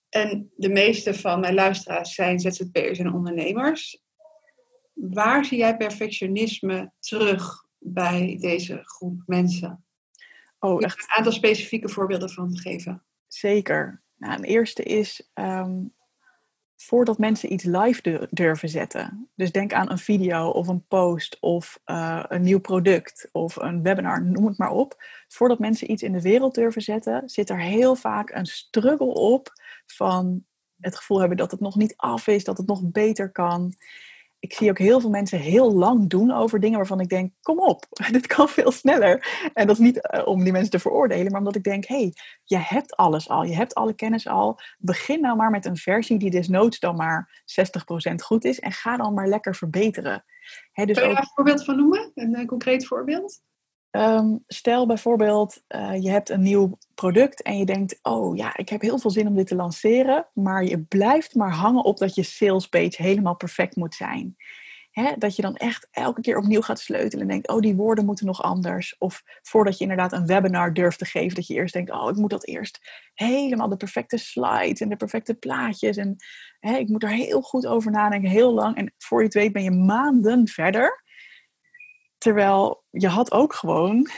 [0.10, 4.04] En de meeste van mijn luisteraars zijn ZZP'ers en ondernemers.
[4.94, 9.86] Waar zie jij perfectionisme terug bij deze groep mensen?
[10.60, 11.00] Oh, echt.
[11.00, 13.04] Een aantal specifieke voorbeelden van geven.
[13.28, 14.04] Zeker.
[14.16, 15.78] Nou, een eerste is ehm,
[16.82, 19.30] voordat mensen iets live durven zetten.
[19.36, 23.84] Dus denk aan een video of een post of uh, een nieuw product of een
[23.84, 25.04] webinar, noem het maar op.
[25.28, 29.54] Voordat mensen iets in de wereld durven zetten, zit er heel vaak een struggle op
[29.86, 30.46] van
[30.80, 33.74] het gevoel hebben dat het nog niet af is, dat het nog beter kan
[34.40, 37.60] ik zie ook heel veel mensen heel lang doen over dingen waarvan ik denk, kom
[37.60, 39.50] op, dit kan veel sneller.
[39.54, 41.96] En dat is niet eh, om die mensen te veroordelen, maar omdat ik denk, hé,
[41.96, 44.60] hey, je hebt alles al, je hebt alle kennis al.
[44.78, 47.44] Begin nou maar met een versie die desnoods dan maar
[48.12, 50.24] 60% goed is en ga dan maar lekker verbeteren.
[50.72, 52.12] He, dus Kun je daar een voorbeeld van noemen?
[52.16, 53.42] Een, een concreet voorbeeld?
[53.92, 58.70] Ehm, stel bijvoorbeeld, uh, je hebt een nieuw product en je denkt, oh ja, ik
[58.70, 62.16] heb heel veel zin om dit te lanceren, maar je blijft maar hangen op dat
[62.16, 64.36] je salespage helemaal perfect moet zijn.
[65.18, 68.26] dat je dan echt elke keer opnieuw gaat sleutelen en denkt, oh die woorden moeten
[68.26, 68.98] nog anders.
[68.98, 72.16] Of voordat je inderdaad een webinar durft te geven, dat je eerst denkt, oh ik
[72.16, 72.80] moet dat eerst
[73.14, 75.98] helemaal de perfecte slides en de perfecte plaatjes.
[75.98, 76.16] En
[76.60, 78.76] ik moet er heel goed over nadenken, heel lang.
[78.76, 81.04] En voor je het weet ben je maanden verder.
[82.20, 84.10] Terwijl je had ook gewoon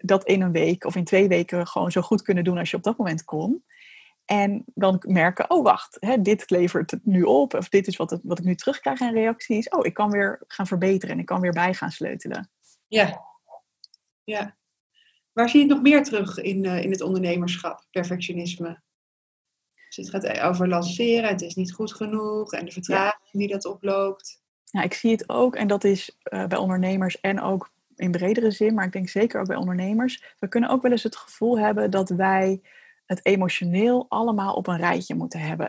[0.00, 2.76] dat in een week of in twee weken gewoon zo goed kunnen doen als je
[2.76, 3.64] op dat moment kon.
[4.24, 7.54] En dan merken, oh wacht, hè, dit levert het nu op.
[7.54, 9.68] Of dit is wat, het, wat ik nu terugkrijg in reacties.
[9.68, 12.50] Oh, ik kan weer gaan verbeteren en ik kan weer bij gaan sleutelen.
[12.86, 13.20] Ja,
[14.24, 14.56] ja.
[15.32, 18.80] Waar zie je het nog meer terug in, uh, in het ondernemerschap, perfectionisme?
[19.88, 23.64] Dus het gaat over lanceren, het is niet goed genoeg en de vertraging die dat
[23.64, 24.42] oploopt.
[24.70, 28.50] Ja, ik zie het ook en dat is uh, bij ondernemers en ook in bredere
[28.50, 30.34] zin, maar ik denk zeker ook bij ondernemers.
[30.38, 32.60] We kunnen ook wel eens het gevoel hebben dat wij
[33.06, 35.68] het emotioneel allemaal op een rijtje moeten hebben.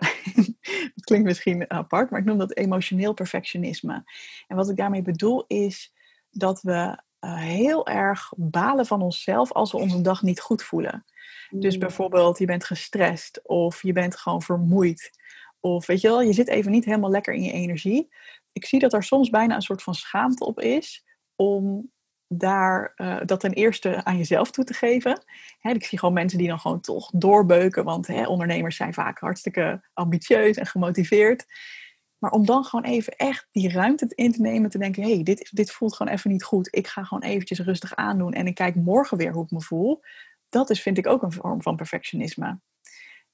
[0.96, 4.04] dat klinkt misschien apart, maar ik noem dat emotioneel perfectionisme.
[4.48, 5.94] En wat ik daarmee bedoel is
[6.32, 11.06] dat we uh, heel erg balen van onszelf als we onze dag niet goed voelen.
[11.50, 11.80] Dus mm.
[11.80, 15.12] bijvoorbeeld, je bent gestrest of je bent gewoon vermoeid.
[15.60, 18.10] Of weet je wel, je zit even niet helemaal lekker in je energie.
[18.52, 21.04] Ik zie dat er soms bijna een soort van schaamte op is
[21.36, 21.92] om
[22.28, 25.24] daar uh, dat ten eerste aan jezelf toe te geven.
[25.62, 30.58] ik zie gewoon mensen die dan gewoon toch doorbeuken, want ondernemers zijn vaak hartstikke ambitieus
[30.58, 31.46] en gemotiveerd.
[32.18, 35.24] Maar om dan gewoon even echt die ruimte in te nemen, te denken, hé, hey,
[35.24, 36.76] dit, dit voelt gewoon even niet goed.
[36.76, 40.02] Ik ga gewoon eventjes rustig aandoen en ik kijk morgen weer hoe ik me voel.
[40.50, 42.60] Dat is, vind ik, ook een vorm van perfectionisme.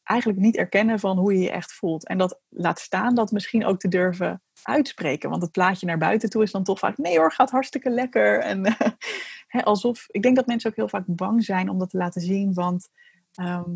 [0.03, 2.07] Eigenlijk niet erkennen van hoe je je echt voelt.
[2.07, 5.29] En dat laat staan dat misschien ook te durven uitspreken.
[5.29, 8.39] Want het plaatje naar buiten toe is dan toch vaak, nee hoor, gaat hartstikke lekker.
[8.39, 8.77] En
[9.63, 12.53] alsof, ik denk dat mensen ook heel vaak bang zijn om dat te laten zien.
[12.53, 12.89] Want
[13.33, 13.71] ehm,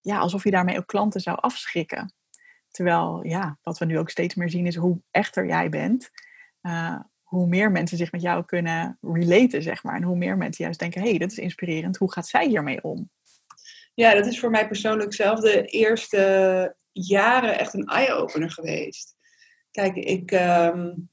[0.00, 2.14] ja, alsof je daarmee ook klanten zou afschrikken.
[2.70, 6.10] Terwijl, ja, wat we nu ook steeds meer zien is hoe echter jij bent.
[6.62, 9.96] Uh, hoe meer mensen zich met jou kunnen relaten, zeg maar.
[9.96, 11.96] En hoe meer mensen juist denken, hé, hey, dat is inspirerend.
[11.96, 13.10] Hoe gaat zij hiermee om?
[13.94, 19.16] Ja, dat is voor mij persoonlijk zelf de eerste jaren echt een eye-opener geweest.
[19.72, 21.10] Kijk, ik, um,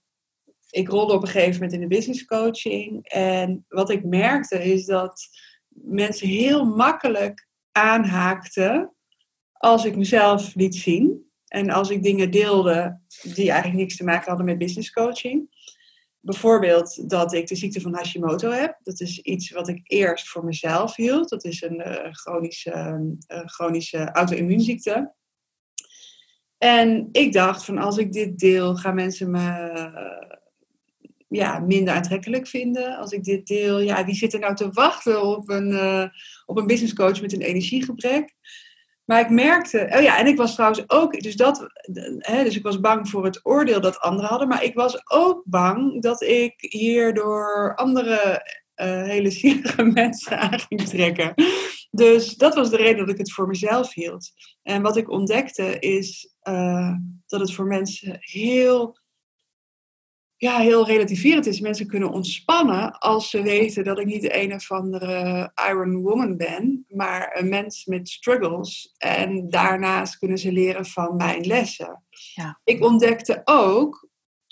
[0.69, 3.05] ik rolde op een gegeven moment in de business coaching.
[3.05, 5.27] En wat ik merkte is dat
[5.67, 8.93] mensen heel makkelijk aanhaakten
[9.53, 11.31] als ik mezelf liet zien.
[11.47, 15.57] En als ik dingen deelde die eigenlijk niks te maken hadden met business coaching.
[16.19, 18.79] bijvoorbeeld dat ik de ziekte van Hashimoto heb.
[18.83, 21.29] Dat is iets wat ik eerst voor mezelf hield.
[21.29, 22.71] Dat is een uh, chronische,
[23.27, 25.13] uh, chronische auto-immuunziekte.
[26.59, 29.71] En ik dacht van als ik dit deel, gaan mensen me
[31.29, 32.97] ja, minder aantrekkelijk vinden.
[32.97, 36.05] Als ik dit deel, ja, wie zit er nou te wachten op een, uh,
[36.45, 38.33] op een business coach met een energiegebrek?
[39.05, 41.67] Maar ik merkte, oh ja, en ik was trouwens ook, dus dat,
[42.17, 45.41] hè, dus ik was bang voor het oordeel dat anderen hadden, maar ik was ook
[45.45, 48.45] bang dat ik hierdoor andere
[48.75, 51.33] uh, hele zielige mensen aan ging trekken.
[51.91, 54.31] Dus dat was de reden dat ik het voor mezelf hield.
[54.61, 56.93] En wat ik ontdekte is uh,
[57.27, 58.97] dat het voor mensen heel
[60.39, 61.59] ja, heel relativerend is.
[61.59, 66.37] Mensen kunnen ontspannen als ze weten dat ik niet de een of andere Iron Woman
[66.37, 68.93] ben, maar een mens met struggles.
[68.97, 72.03] En daarnaast kunnen ze leren van mijn lessen.
[72.35, 72.59] Ja.
[72.63, 74.08] Ik ontdekte ook,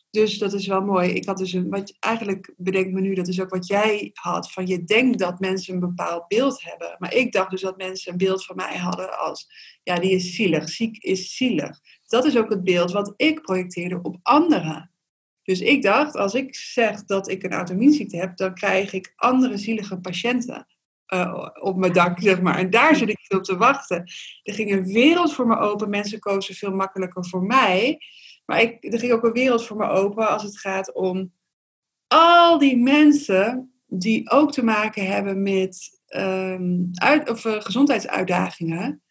[0.09, 1.09] dus dat is wel mooi.
[1.09, 4.51] Ik had dus een, wat eigenlijk bedenk me nu, dat is ook wat jij had.
[4.51, 6.95] Van je denkt dat mensen een bepaald beeld hebben.
[6.97, 9.47] Maar ik dacht dus dat mensen een beeld van mij hadden als,
[9.83, 10.69] ja, die is zielig.
[10.69, 11.79] Ziek is zielig.
[12.07, 14.91] Dat is ook het beeld wat ik projecteerde op anderen.
[15.43, 19.57] Dus ik dacht, als ik zeg dat ik een auto-immuunziekte heb, dan krijg ik andere
[19.57, 20.67] zielige patiënten
[21.13, 22.57] uh, op mijn dak, zeg maar.
[22.57, 23.97] En daar zit ik op te wachten.
[24.43, 25.89] Er ging een wereld voor me open.
[25.89, 27.97] Mensen kozen veel makkelijker voor mij.
[28.47, 31.31] Maar ik, er ging ook een wereld voor me open als het gaat om
[32.07, 39.01] al die mensen die ook te maken hebben met um, uit, of, uh, gezondheidsuitdagingen.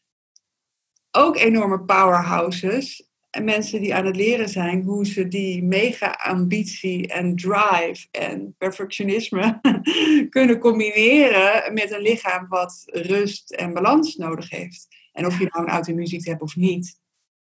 [1.10, 7.08] Ook enorme powerhouses en mensen die aan het leren zijn hoe ze die mega ambitie
[7.08, 9.60] en drive en perfectionisme
[10.30, 14.88] kunnen combineren met een lichaam wat rust en balans nodig heeft.
[15.12, 17.00] En of je nou een auto-immuunziekte hebt of niet,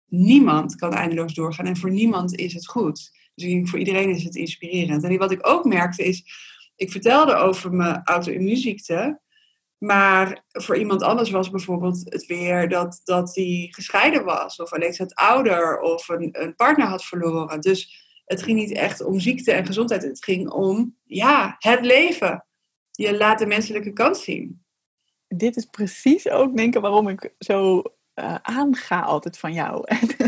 [0.06, 3.10] niemand kan eindeloos doorgaan en voor niemand is het goed.
[3.34, 5.04] Dus voor iedereen is het inspirerend.
[5.04, 6.24] En wat ik ook merkte is,
[6.76, 9.20] ik vertelde over mijn auto-immuunziekte.
[9.78, 14.94] Maar voor iemand anders was bijvoorbeeld het weer dat, dat hij gescheiden was, of alleen
[14.96, 17.60] het ouder, of een, een partner had verloren.
[17.60, 20.02] Dus het ging niet echt om ziekte en gezondheid.
[20.02, 22.46] Het ging om, ja, het leven.
[22.90, 24.64] Je laat de menselijke kant zien.
[25.28, 27.82] Dit is precies ook, denk ik, waarom ik zo
[28.16, 29.84] uh, aanga altijd van jou.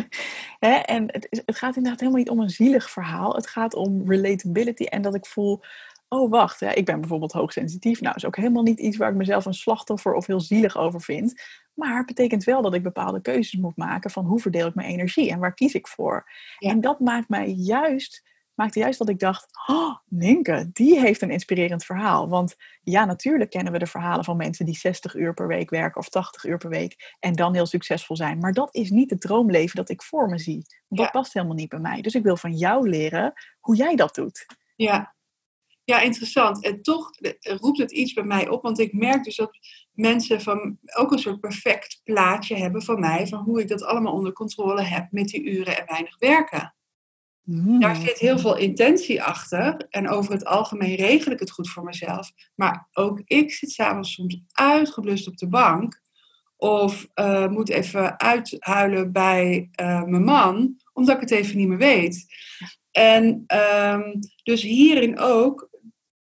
[0.84, 3.34] en het, het gaat inderdaad helemaal niet om een zielig verhaal.
[3.34, 5.60] Het gaat om relatability en dat ik voel,
[6.08, 8.00] oh wacht, ja, ik ben bijvoorbeeld hoogsensitief.
[8.00, 11.00] Nou, is ook helemaal niet iets waar ik mezelf een slachtoffer of heel zielig over
[11.00, 11.42] vind.
[11.74, 14.88] Maar het betekent wel dat ik bepaalde keuzes moet maken van hoe verdeel ik mijn
[14.88, 16.30] energie en waar kies ik voor.
[16.58, 18.22] En dat maakt mij juist,
[18.58, 22.28] maakte juist dat ik dacht, oh, Ninke, die heeft een inspirerend verhaal.
[22.28, 26.00] Want ja, natuurlijk kennen we de verhalen van mensen die 60 uur per week werken
[26.00, 28.38] of 80 uur per week en dan heel succesvol zijn.
[28.38, 30.66] Maar dat is niet het droomleven dat ik voor me zie.
[30.88, 32.00] Want dat past helemaal niet bij mij.
[32.00, 34.46] Dus ik wil van jou leren hoe jij dat doet.
[34.76, 35.16] Ja,
[35.84, 36.64] ja, interessant.
[36.64, 39.58] En toch roept het iets bij mij op, want ik merk dus dat
[39.92, 44.12] mensen van ook een soort perfect plaatje hebben van mij, van hoe ik dat allemaal
[44.12, 46.74] onder controle heb met die uren en weinig werken.
[47.48, 47.80] Mm.
[47.80, 49.86] Daar zit heel veel intentie achter.
[49.90, 52.30] En over het algemeen regel ik het goed voor mezelf.
[52.54, 56.00] Maar ook ik zit s'avonds soms uitgeblust op de bank.
[56.56, 61.78] Of uh, moet even uithuilen bij uh, mijn man, omdat ik het even niet meer
[61.78, 62.26] weet.
[62.90, 63.44] En
[63.92, 65.68] um, dus hierin ook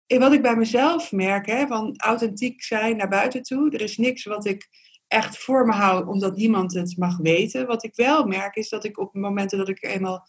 [0.06, 3.70] wat ik bij mezelf merk, hè, van authentiek zijn naar buiten toe.
[3.70, 4.68] Er is niks wat ik
[5.08, 7.66] echt voor me hou, omdat niemand het mag weten.
[7.66, 10.26] Wat ik wel merk, is dat ik op momenten dat ik eenmaal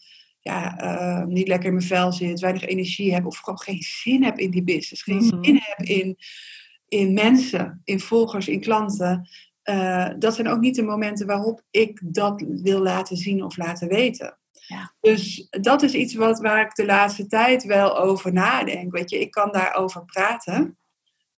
[0.48, 4.24] ja, uh, niet lekker in mijn vel zit, weinig energie heb, of gewoon geen zin
[4.24, 5.44] heb in die business, geen mhm.
[5.44, 6.16] zin heb in,
[6.88, 9.28] in mensen, in volgers, in klanten.
[9.64, 13.88] Uh, dat zijn ook niet de momenten waarop ik dat wil laten zien of laten
[13.88, 14.38] weten.
[14.66, 14.94] Ja.
[15.00, 18.92] Dus dat is iets wat, waar ik de laatste tijd wel over nadenk.
[18.92, 20.78] Weet je, ik kan daarover praten.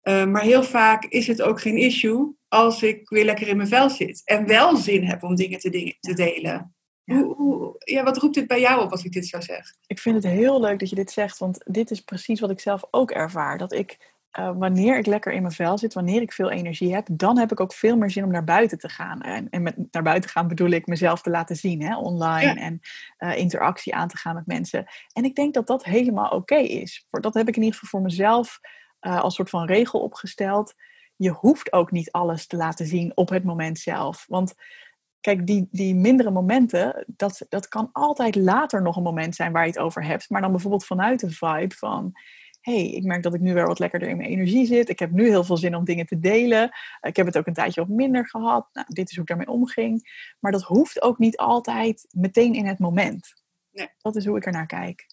[0.03, 3.69] Uh, maar heel vaak is het ook geen issue als ik weer lekker in mijn
[3.69, 4.21] vel zit.
[4.25, 6.73] En wel zin heb om dingen te, dingen, te delen.
[7.09, 7.21] Ja.
[7.21, 9.75] Hoe, hoe, ja, wat roept dit bij jou op als ik dit zo zeg?
[9.87, 12.59] Ik vind het heel leuk dat je dit zegt, want dit is precies wat ik
[12.59, 13.57] zelf ook ervaar.
[13.57, 17.07] Dat ik uh, wanneer ik lekker in mijn vel zit, wanneer ik veel energie heb,
[17.11, 19.21] dan heb ik ook veel meer zin om naar buiten te gaan.
[19.21, 22.79] En, en met naar buiten gaan bedoel ik mezelf te laten zien, hè, online en
[23.19, 24.85] uh, interactie aan te gaan met mensen.
[25.13, 27.05] En ik denk dat dat helemaal oké is.
[27.09, 28.59] Voor, dat heb ik in ieder geval voor mezelf
[29.01, 30.73] uh, als soort van regel opgesteld.
[31.15, 34.25] Je hoeft ook niet alles te laten zien op het moment zelf.
[34.27, 34.53] Want
[35.21, 39.63] kijk, die, die mindere momenten, dat, dat kan altijd later nog een moment zijn waar
[39.63, 40.29] je het over hebt.
[40.29, 42.13] Maar dan bijvoorbeeld vanuit de vibe van
[42.61, 44.89] hey, ik merk dat ik nu weer wat lekkerder in mijn energie zit.
[44.89, 46.71] Ik heb nu heel veel zin om dingen te delen.
[47.01, 48.67] Ik heb het ook een tijdje wat minder gehad.
[48.73, 50.09] Nou, dit is hoe ik daarmee omging.
[50.39, 53.33] Maar dat hoeft ook niet altijd meteen in het moment.
[53.71, 53.89] Nee.
[53.97, 55.07] Dat is hoe ik er naar kijk.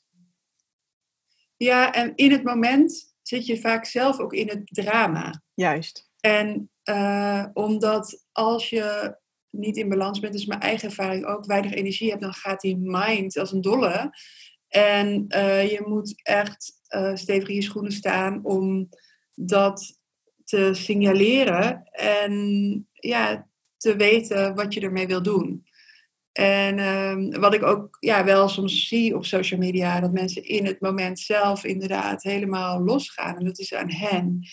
[1.57, 5.43] Ja, en in het moment zit je vaak zelf ook in het drama.
[5.55, 6.11] Juist.
[6.21, 9.17] En uh, omdat als je
[9.59, 12.77] niet in balans bent, dus mijn eigen ervaring ook, weinig energie hebt, dan gaat die
[12.77, 14.11] mind als een dolle.
[14.69, 18.89] En uh, je moet echt uh, stevig in je schoenen staan om
[19.35, 20.01] dat
[20.45, 25.65] te signaleren en ja, te weten wat je ermee wil doen.
[26.33, 30.67] En uh, wat ik ook ja, wel soms zie op social media, dat mensen in
[30.67, 33.37] het moment zelf inderdaad helemaal losgaan.
[33.37, 34.47] En dat is aan hen.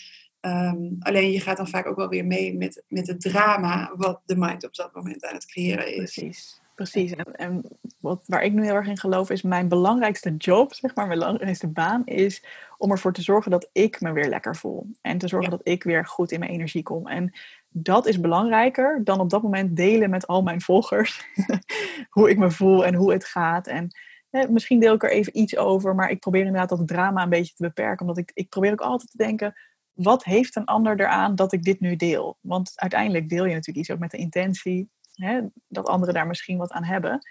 [0.46, 4.20] Um, alleen je gaat dan vaak ook wel weer mee met, met het drama wat
[4.24, 6.14] de mind op dat moment aan het creëren is.
[6.14, 6.62] Precies.
[6.74, 7.14] Precies.
[7.14, 7.64] En, en
[8.00, 11.18] wat, waar ik nu heel erg in geloof is mijn belangrijkste job, zeg maar, mijn
[11.18, 12.44] belangrijkste baan is
[12.78, 14.90] om ervoor te zorgen dat ik me weer lekker voel.
[15.00, 17.06] En te zorgen dat ik weer goed in mijn energie kom.
[17.06, 17.32] En
[17.68, 21.26] dat is belangrijker dan op dat moment delen met al mijn volgers
[22.10, 23.66] hoe ik me voel en hoe het gaat.
[23.66, 23.90] En
[24.48, 27.54] misschien deel ik er even iets over, maar ik probeer inderdaad dat drama een beetje
[27.54, 28.00] te beperken.
[28.00, 29.54] Omdat ik, ik probeer ook altijd te denken,
[29.94, 32.38] wat heeft een ander eraan dat ik dit nu deel?
[32.40, 36.58] Want uiteindelijk deel je natuurlijk iets ook met de intentie hè, dat anderen daar misschien
[36.58, 37.28] wat aan hebben.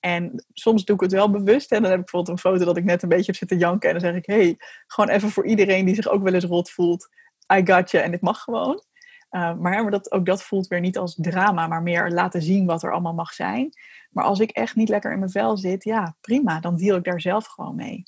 [0.00, 1.72] En soms doe ik het wel bewust.
[1.72, 3.88] En dan heb ik bijvoorbeeld een foto dat ik net een beetje heb zitten janken.
[3.88, 6.70] En dan zeg ik, hey, gewoon even voor iedereen die zich ook wel eens rot
[6.70, 7.08] voelt.
[7.54, 8.82] I got you en dit mag gewoon.
[9.30, 12.82] Uh, maar dat, ook dat voelt weer niet als drama, maar meer laten zien wat
[12.82, 13.70] er allemaal mag zijn.
[14.10, 17.04] Maar als ik echt niet lekker in mijn vel zit, ja, prima, dan deal ik
[17.04, 18.02] daar zelf gewoon mee.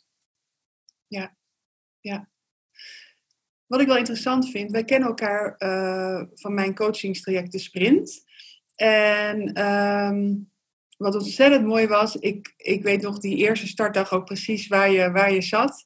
[1.06, 1.36] Ja,
[2.00, 2.28] ja.
[3.66, 8.24] Wat ik wel interessant vind, wij kennen elkaar uh, van mijn coachingstraject De Sprint.
[8.76, 10.50] En um,
[10.96, 15.10] wat ontzettend mooi was, ik, ik weet nog die eerste startdag ook precies waar je,
[15.10, 15.84] waar je zat.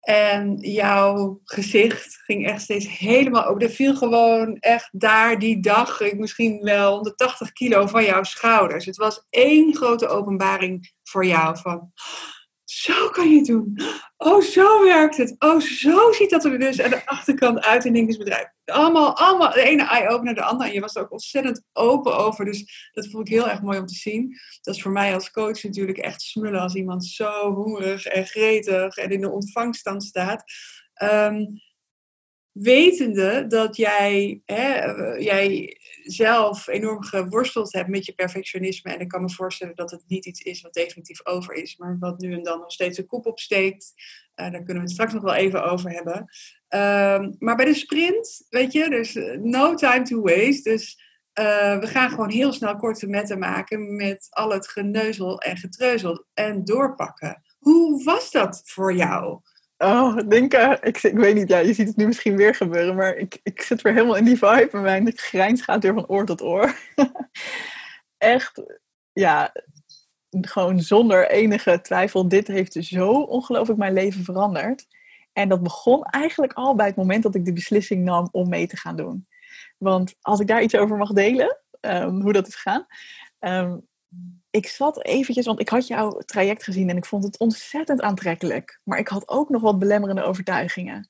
[0.00, 3.66] En jouw gezicht ging echt steeds helemaal open.
[3.66, 8.84] Er viel gewoon echt daar die dag misschien wel 180 kilo van jouw schouders.
[8.84, 11.92] Het was één grote openbaring voor jou van
[12.76, 13.78] zo kan je het doen.
[14.16, 15.34] Oh, zo werkt het.
[15.38, 18.48] Oh, zo ziet dat er dus aan de achterkant uit in Ninkes bedrijf.
[18.64, 20.68] Allemaal, allemaal, de ene eye-opener de andere.
[20.68, 22.44] En je was er ook ontzettend open over.
[22.44, 24.36] Dus dat vond ik heel erg mooi om te zien.
[24.60, 28.96] Dat is voor mij als coach natuurlijk echt smullen als iemand zo hongerig en gretig
[28.96, 30.44] en in de ontvangststand staat.
[31.02, 31.60] Um,
[32.52, 34.84] wetende dat jij, hè,
[35.16, 35.76] jij
[36.06, 38.92] zelf enorm geworsteld hebt met je perfectionisme.
[38.92, 41.96] En ik kan me voorstellen dat het niet iets is wat definitief over is, maar
[41.98, 43.92] wat nu en dan nog steeds een kop opsteekt.
[43.94, 46.16] Uh, daar kunnen we het straks nog wel even over hebben.
[46.68, 50.70] Um, maar bij de sprint, weet je, dus no time to waste.
[50.70, 51.04] Dus
[51.40, 56.26] uh, we gaan gewoon heel snel korte metten maken met al het geneuzel en getreuzel
[56.34, 57.42] en doorpakken.
[57.58, 59.40] Hoe was dat voor jou?
[59.78, 60.78] Oh, denken.
[60.82, 63.62] Ik, ik weet niet, ja, je ziet het nu misschien weer gebeuren, maar ik, ik
[63.62, 66.76] zit weer helemaal in die vibe en mijn grijns gaat weer van oor tot oor.
[68.18, 68.62] Echt,
[69.12, 69.52] ja,
[70.40, 74.86] gewoon zonder enige twijfel, dit heeft zo ongelooflijk mijn leven veranderd.
[75.32, 78.66] En dat begon eigenlijk al bij het moment dat ik de beslissing nam om mee
[78.66, 79.26] te gaan doen.
[79.78, 82.86] Want als ik daar iets over mag delen, um, hoe dat is gegaan.
[83.40, 83.86] Um,
[84.56, 88.80] ik zat eventjes, want ik had jouw traject gezien en ik vond het ontzettend aantrekkelijk.
[88.84, 91.08] Maar ik had ook nog wat belemmerende overtuigingen.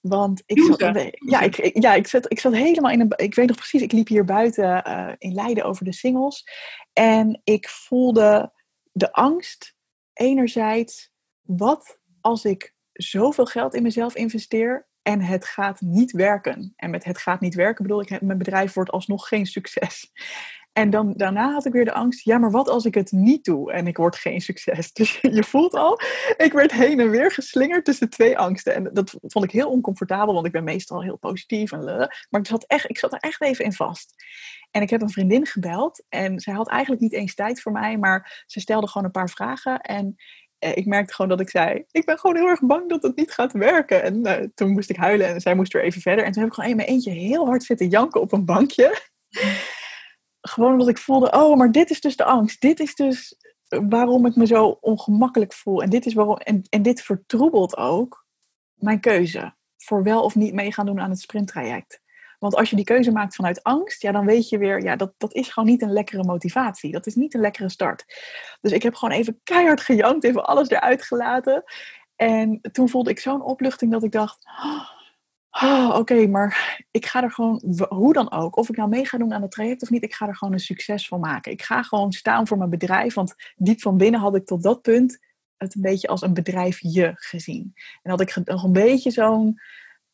[0.00, 0.78] Want ik zat,
[1.12, 3.12] ja, ik, ja, ik, zat, ik zat helemaal in een.
[3.16, 6.44] Ik weet nog precies, ik liep hier buiten uh, in Leiden over de singles.
[6.92, 8.52] En ik voelde
[8.92, 9.76] de angst.
[10.12, 11.10] Enerzijds,
[11.42, 16.72] wat als ik zoveel geld in mezelf investeer en het gaat niet werken?
[16.76, 20.12] En met het gaat niet werken bedoel ik, mijn bedrijf wordt alsnog geen succes.
[20.78, 23.44] En dan, daarna had ik weer de angst, ja, maar wat als ik het niet
[23.44, 24.92] doe en ik word geen succes?
[24.98, 26.00] Dus je voelt al,
[26.36, 28.74] ik werd heen en weer geslingerd tussen twee angsten.
[28.74, 31.84] En dat vond ik heel oncomfortabel, want ik ben meestal heel positief en.
[32.30, 34.14] Maar ik zat, echt, ik zat er echt even in vast.
[34.70, 37.98] En ik heb een vriendin gebeld en zij had eigenlijk niet eens tijd voor mij,
[37.98, 39.80] maar ze stelde gewoon een paar vragen.
[39.80, 40.16] En
[40.58, 43.16] eh, ik merkte gewoon dat ik zei, ik ben gewoon heel erg bang dat het
[43.16, 44.02] niet gaat werken.
[44.02, 46.24] En uh, toen moest ik huilen en zij moest weer even verder.
[46.24, 49.00] En toen heb ik gewoon in mijn eentje heel hard zitten janken op een bankje
[50.40, 52.60] gewoon omdat ik voelde, oh, maar dit is dus de angst.
[52.60, 53.36] Dit is dus
[53.68, 55.82] waarom ik me zo ongemakkelijk voel.
[55.82, 58.26] En dit, is waarom, en, en dit vertroebelt ook
[58.74, 62.00] mijn keuze voor wel of niet mee gaan doen aan het sprinttraject.
[62.38, 65.12] Want als je die keuze maakt vanuit angst, ja, dan weet je weer, ja, dat,
[65.16, 66.92] dat is gewoon niet een lekkere motivatie.
[66.92, 68.04] Dat is niet een lekkere start.
[68.60, 71.64] Dus ik heb gewoon even keihard gejankt, even alles eruit gelaten.
[72.16, 74.97] En toen voelde ik zo'n opluchting dat ik dacht, oh,
[75.50, 79.18] oh, oké, maar ik ga er gewoon, hoe dan ook, of ik nou mee ga
[79.18, 81.52] doen aan het traject of niet, ik ga er gewoon een succes van maken.
[81.52, 84.82] Ik ga gewoon staan voor mijn bedrijf, want diep van binnen had ik tot dat
[84.82, 85.18] punt
[85.56, 87.74] het een beetje als een bedrijfje gezien.
[88.02, 89.60] En had ik nog een beetje zo'n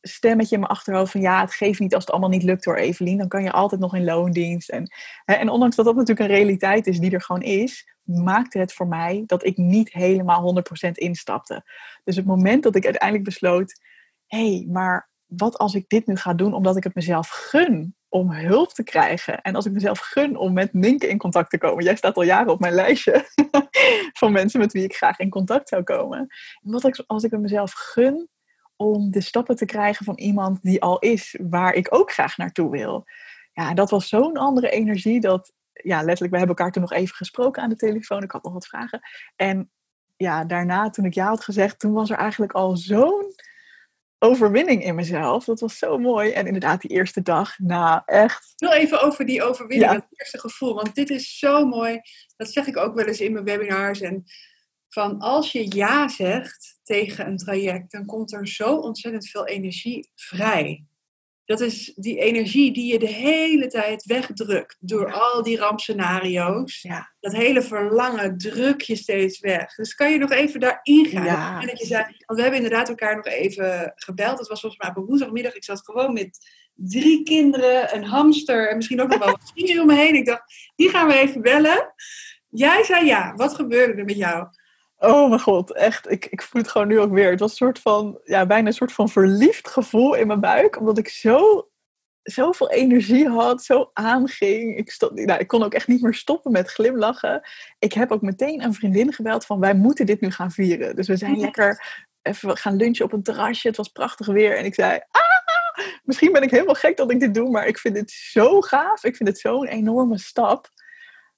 [0.01, 2.77] stemmetje in mijn achterhoofd van ja, het geeft niet als het allemaal niet lukt door
[2.77, 4.69] Evelien, dan kan je altijd nog in loondienst.
[4.69, 4.93] En,
[5.25, 8.89] en ondanks dat dat natuurlijk een realiteit is die er gewoon is, maakte het voor
[8.89, 11.65] mij dat ik niet helemaal 100% instapte.
[12.05, 13.81] Dus het moment dat ik uiteindelijk besloot,
[14.27, 17.97] hé, hey, maar wat als ik dit nu ga doen omdat ik het mezelf gun
[18.09, 19.43] om hulp te krijgen.
[19.43, 21.85] En als ik mezelf gun om met Minke in contact te komen.
[21.85, 23.29] Jij staat al jaren op mijn lijstje
[24.21, 26.27] van mensen met wie ik graag in contact zou komen.
[26.61, 28.29] Wat als ik het mezelf gun
[28.77, 32.71] om de stappen te krijgen van iemand die al is waar ik ook graag naartoe
[32.71, 33.05] wil.
[33.53, 37.17] Ja, dat was zo'n andere energie dat, ja, letterlijk, we hebben elkaar toen nog even
[37.17, 38.23] gesproken aan de telefoon.
[38.23, 39.01] Ik had nog wat vragen.
[39.37, 39.71] En
[40.17, 43.35] ja, daarna, toen ik ja had gezegd, toen was er eigenlijk al zo'n
[44.25, 45.45] overwinning in mezelf.
[45.45, 46.31] Dat was zo mooi.
[46.31, 48.53] En inderdaad, die eerste dag, nou echt.
[48.57, 49.97] Heel even over die overwinning, ja.
[49.97, 50.75] het eerste gevoel.
[50.75, 52.01] Want dit is zo mooi.
[52.37, 54.01] Dat zeg ik ook wel eens in mijn webinars.
[54.01, 54.25] En
[54.89, 60.11] van als je ja zegt tegen een traject, dan komt er zo ontzettend veel energie
[60.15, 60.85] vrij.
[61.45, 66.83] Dat is die energie die je de hele tijd wegdrukt door al die rampscenario's.
[66.83, 67.13] Ja.
[67.21, 69.75] Dat hele verlangen druk je steeds weg.
[69.75, 71.25] Dus kan je nog even daarin gaan?
[71.25, 71.61] Ja.
[71.61, 74.39] En dat je zei, want we hebben inderdaad elkaar nog even gebeld.
[74.39, 75.55] Dat was volgens mij op woensdagmiddag.
[75.55, 76.39] Ik zat gewoon met
[76.75, 80.15] drie kinderen, een hamster en misschien ook nog wel wat vrienden om me heen.
[80.15, 81.95] Ik dacht, die gaan we even bellen.
[82.49, 83.35] Jij zei ja.
[83.35, 84.47] Wat gebeurde er met jou?
[85.05, 86.11] Oh mijn god, echt.
[86.11, 87.31] Ik, ik voel het gewoon nu ook weer.
[87.31, 90.79] Het was een soort van, ja, bijna een soort van verliefd gevoel in mijn buik.
[90.79, 91.69] Omdat ik zo,
[92.23, 94.77] zoveel energie had, zo aanging.
[94.77, 97.49] Ik, stond, nou, ik kon ook echt niet meer stoppen met glimlachen.
[97.79, 100.97] Ik heb ook meteen een vriendin gebeld van, wij moeten dit nu gaan vieren.
[100.97, 103.69] Dus we zijn lekker even gaan lunchen op een terrasje.
[103.69, 104.57] Het was prachtig weer.
[104.57, 107.51] En ik zei, ah, misschien ben ik helemaal gek dat ik dit doe.
[107.51, 109.05] Maar ik vind het zo gaaf.
[109.05, 110.73] Ik vind het zo'n enorme stap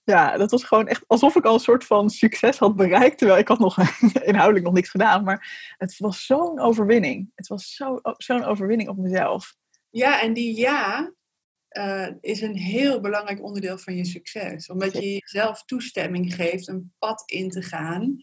[0.07, 3.19] ja, dat was gewoon echt alsof ik al een soort van succes had bereikt.
[3.19, 3.79] Terwijl ik had nog
[4.31, 5.25] inhoudelijk nog niks gedaan.
[5.25, 7.31] Maar het was zo'n overwinning.
[7.35, 7.83] Het was
[8.17, 9.55] zo'n overwinning op mezelf.
[9.91, 11.13] Ja, en die ja
[11.71, 14.69] uh, is een heel belangrijk onderdeel van je succes.
[14.69, 18.17] Omdat je jezelf toestemming geeft een pad in te gaan.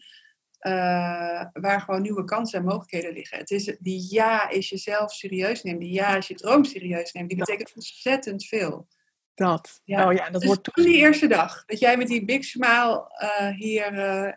[0.60, 3.38] Uh, waar gewoon nieuwe kansen en mogelijkheden liggen.
[3.38, 5.80] Het is, die ja is jezelf serieus nemen.
[5.80, 7.28] Die ja is je droom serieus nemen.
[7.28, 8.88] Die betekent ontzettend veel.
[9.34, 9.80] Dat.
[9.84, 10.06] Ja.
[10.06, 11.64] Oh ja, dat dus wordt toen die eerste dag.
[11.64, 14.32] Dat jij met die big smile uh, hier uh,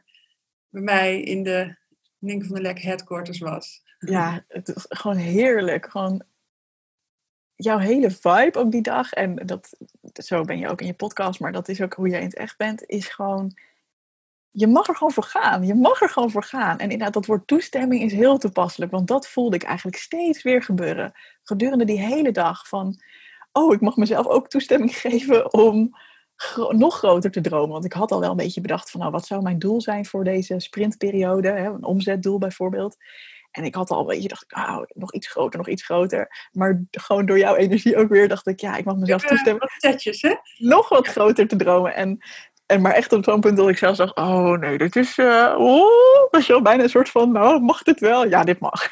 [0.70, 1.78] bij mij in de
[2.20, 3.82] Link van de Lek headquarters was.
[4.00, 5.91] Ja, het is gewoon heerlijk.
[5.91, 6.24] Gewoon
[7.56, 9.14] jouw hele vibe ook die dag.
[9.14, 9.78] En dat,
[10.14, 12.36] zo ben je ook in je podcast, maar dat is ook hoe jij in het
[12.36, 12.84] echt bent.
[12.86, 13.58] Is gewoon,
[14.52, 15.66] je mag er gewoon voor gaan.
[15.66, 16.78] Je mag er gewoon voor gaan.
[16.78, 18.91] En inderdaad, dat woord toestemming is heel toepasselijk.
[18.91, 21.14] Want dat voelde ik eigenlijk steeds weer gebeuren.
[21.43, 23.02] Gedurende die hele dag van
[23.58, 25.95] oh, ik mag mezelf ook toestemming geven om
[26.70, 27.70] nog groter te dromen.
[27.70, 30.05] Want ik had al wel een beetje bedacht van, nou, wat zou mijn doel zijn
[30.05, 31.49] voor deze sprintperiode?
[31.49, 31.66] Hè?
[31.66, 32.95] Een omzetdoel bijvoorbeeld.
[33.51, 36.49] En ik had al een beetje, dacht ik, oh, nog iets groter, nog iets groter.
[36.51, 39.62] Maar gewoon door jouw energie ook weer dacht ik, ja, ik mag mezelf toestemmen.
[39.62, 40.36] Wat setjes, hè?
[40.58, 41.95] Nog wat groter te dromen.
[41.95, 42.18] En
[42.68, 45.55] en maar echt op zo'n punt dat ik zelf dacht, oh nee, dit is, uh,
[46.30, 48.28] was je bijna een soort van, nou, mag dit wel?
[48.28, 48.91] Ja, dit mag.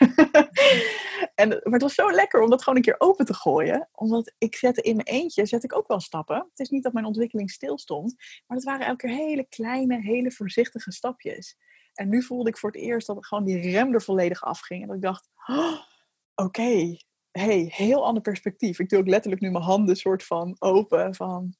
[1.41, 3.89] en, maar het was zo lekker om dat gewoon een keer open te gooien.
[3.91, 6.35] Omdat ik zette in mijn eentje, zet ik ook wel stappen.
[6.35, 8.15] Het is niet dat mijn ontwikkeling stilstond,
[8.47, 11.57] maar het waren elke keer hele kleine, hele voorzichtige stapjes.
[11.93, 14.81] En nu voelde ik voor het eerst dat gewoon die rem er volledig afging.
[14.81, 15.77] En dat ik dacht, oh,
[16.35, 16.97] oké,
[17.31, 18.79] hey, heel ander perspectief.
[18.79, 21.55] Ik doe ook letterlijk nu mijn handen soort van open van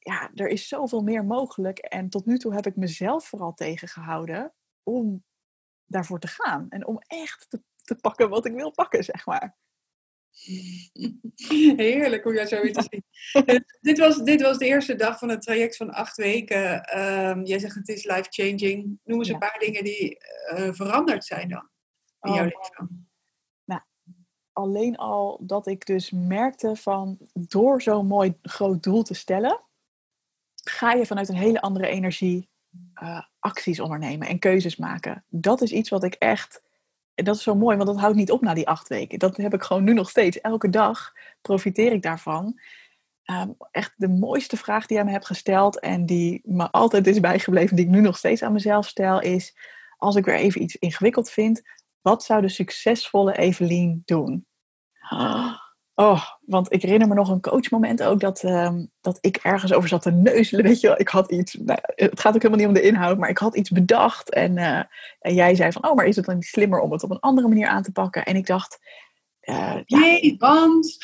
[0.00, 1.78] ja, er is zoveel meer mogelijk.
[1.78, 5.24] En tot nu toe heb ik mezelf vooral tegengehouden om
[5.86, 6.66] daarvoor te gaan.
[6.68, 9.56] En om echt te, te pakken wat ik wil pakken, zeg maar.
[11.76, 13.04] Heerlijk hoe jij zo weer te zien.
[13.80, 16.98] dit, was, dit was de eerste dag van het traject van acht weken.
[16.98, 18.98] Um, jij zegt het is life-changing.
[19.04, 20.18] Noem eens een paar dingen die
[20.54, 21.68] uh, veranderd zijn dan
[22.20, 22.60] in jouw oh.
[22.60, 23.08] leven.
[23.64, 23.82] Nou,
[24.52, 29.64] alleen al dat ik dus merkte van door zo'n mooi groot doel te stellen,
[30.64, 32.48] ga je vanuit een hele andere energie
[33.02, 35.24] uh, acties ondernemen en keuzes maken.
[35.28, 36.62] Dat is iets wat ik echt.
[37.14, 39.18] Dat is zo mooi, want dat houdt niet op na die acht weken.
[39.18, 40.40] Dat heb ik gewoon nu nog steeds.
[40.40, 42.60] Elke dag profiteer ik daarvan.
[43.24, 47.20] Um, echt de mooiste vraag die jij me hebt gesteld en die me altijd is
[47.20, 49.56] bijgebleven, die ik nu nog steeds aan mezelf stel, is:
[49.96, 51.62] als ik weer even iets ingewikkeld vind,
[52.00, 54.46] wat zou de succesvolle Evelien doen?
[56.00, 59.88] Oh, want ik herinner me nog een coachmoment ook dat, ehm, dat ik ergens over
[59.88, 60.64] zat te neuzelen.
[60.64, 63.18] Weet je wel, ik had iets, nou, het gaat ook helemaal niet om de inhoud,
[63.18, 64.30] maar ik had iets bedacht.
[64.30, 64.82] En, uh,
[65.20, 67.20] en jij zei van, oh, maar is het dan niet slimmer om het op een
[67.20, 68.24] andere manier aan te pakken?
[68.24, 68.78] En ik dacht,
[69.42, 70.96] uh, nee, want...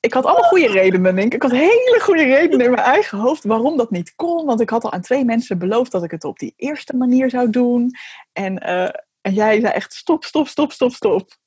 [0.00, 1.34] Ik had allemaal goede redenen, denk ik.
[1.34, 4.46] Ik had hele goede redenen in mijn eigen hoofd waarom dat niet kon.
[4.46, 7.30] Want ik had al aan twee mensen beloofd dat ik het op die eerste manier
[7.30, 7.90] zou doen.
[8.32, 8.88] En, uh,
[9.20, 11.38] en jij zei echt, stop, stop, stop, stop, stop.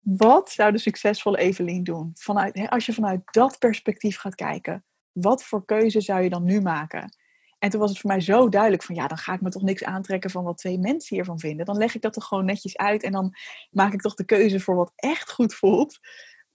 [0.00, 2.10] Wat zou de succesvolle Evelien doen?
[2.14, 6.60] Vanuit, als je vanuit dat perspectief gaat kijken, wat voor keuze zou je dan nu
[6.60, 7.16] maken?
[7.58, 9.62] En toen was het voor mij zo duidelijk van ja, dan ga ik me toch
[9.62, 11.66] niks aantrekken van wat twee mensen hiervan vinden.
[11.66, 13.34] Dan leg ik dat er gewoon netjes uit en dan
[13.70, 15.98] maak ik toch de keuze voor wat echt goed voelt.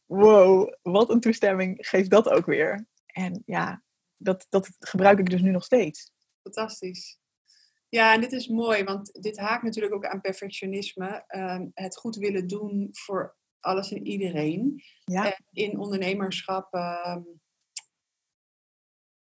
[0.06, 2.88] Wow, wat een toestemming geeft dat ook weer.
[3.06, 3.84] En ja,
[4.18, 6.12] dat, dat gebruik ik dus nu nog steeds.
[6.44, 7.18] Fantastisch.
[7.96, 11.24] Ja, en dit is mooi, want dit haakt natuurlijk ook aan perfectionisme.
[11.28, 14.84] Ehm, het goed willen doen voor alles en iedereen.
[15.04, 15.26] Ja.
[15.26, 17.22] En in ondernemerschap, ehm,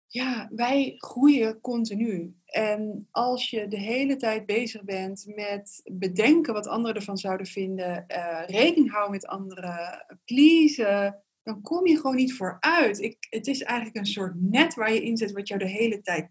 [0.07, 2.35] ja, wij groeien continu.
[2.45, 8.07] En als je de hele tijd bezig bent met bedenken wat anderen ervan zouden vinden,
[8.07, 12.99] eh, rekening houden met anderen, pleasen, dan kom je gewoon niet vooruit.
[12.99, 16.01] Ik, het is eigenlijk een soort net waar je in zit, wat jou de hele
[16.01, 16.29] tijd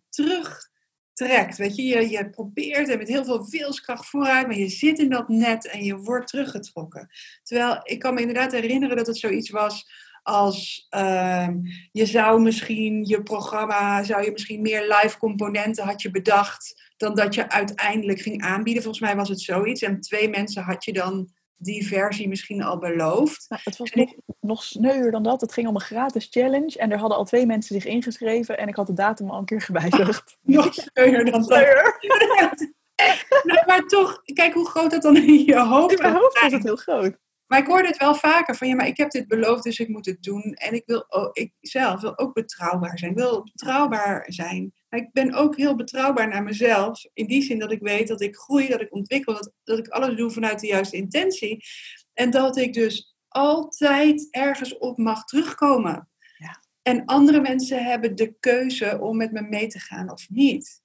[1.16, 1.56] terugtrekt.
[1.56, 5.08] Weet je, je, je probeert er met heel veel wilskracht vooruit, maar je zit in
[5.08, 7.10] dat net en je wordt teruggetrokken.
[7.42, 11.58] Terwijl ik kan me inderdaad herinneren dat het zoiets was als ehm,
[11.92, 17.14] je zou misschien je programma, zou je misschien meer live componenten had je bedacht dan
[17.14, 18.82] dat je uiteindelijk ging aanbieden.
[18.82, 19.82] Volgens mij was het zoiets.
[19.82, 23.44] En twee mensen had je dan die versie misschien al beloofd.
[23.48, 25.40] Nou, het was nog, nog sneuwer dan dat.
[25.40, 28.68] Het ging om een gratis challenge en er hadden al twee mensen zich ingeschreven en
[28.68, 30.36] ik had de datum al een keer gewijzigd.
[30.42, 31.98] nog sneuwer dan Sneuwer.
[32.40, 32.74] dat.
[33.42, 36.52] Nou, maar toch, kijk hoe groot dat dan in je hoofd In mijn hoofd was
[36.52, 37.16] het heel groot.
[37.46, 39.88] Maar ik hoorde het wel vaker van ja, maar ik heb dit beloofd, dus ik
[39.88, 40.42] moet het doen.
[40.42, 43.10] En ik wil ook, ik zelf wil ook betrouwbaar zijn.
[43.10, 44.72] Ik wil betrouwbaar zijn.
[44.96, 47.04] Maar ik ben ook heel betrouwbaar naar mezelf.
[47.12, 49.88] In die zin dat ik weet dat ik groei, dat ik ontwikkel, dat, dat ik
[49.88, 51.64] alles doe vanuit de juiste intentie.
[52.12, 56.08] En dat ik dus altijd ergens op mag terugkomen.
[56.38, 56.62] Ja.
[56.82, 60.82] En andere mensen hebben de keuze om met me mee te gaan of niet.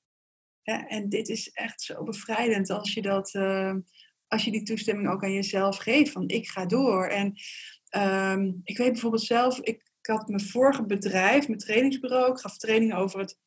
[0.62, 3.34] Ja, en dit is echt zo bevrijdend als je dat.
[3.34, 3.76] eh,
[4.28, 7.08] als je die toestemming ook aan jezelf geeft, van ik ga door.
[7.08, 7.34] En
[7.90, 12.58] ehm, ik weet bijvoorbeeld zelf, ik, ik had mijn vorige bedrijf, mijn trainingsbureau, ik gaf
[12.58, 13.38] trainingen over het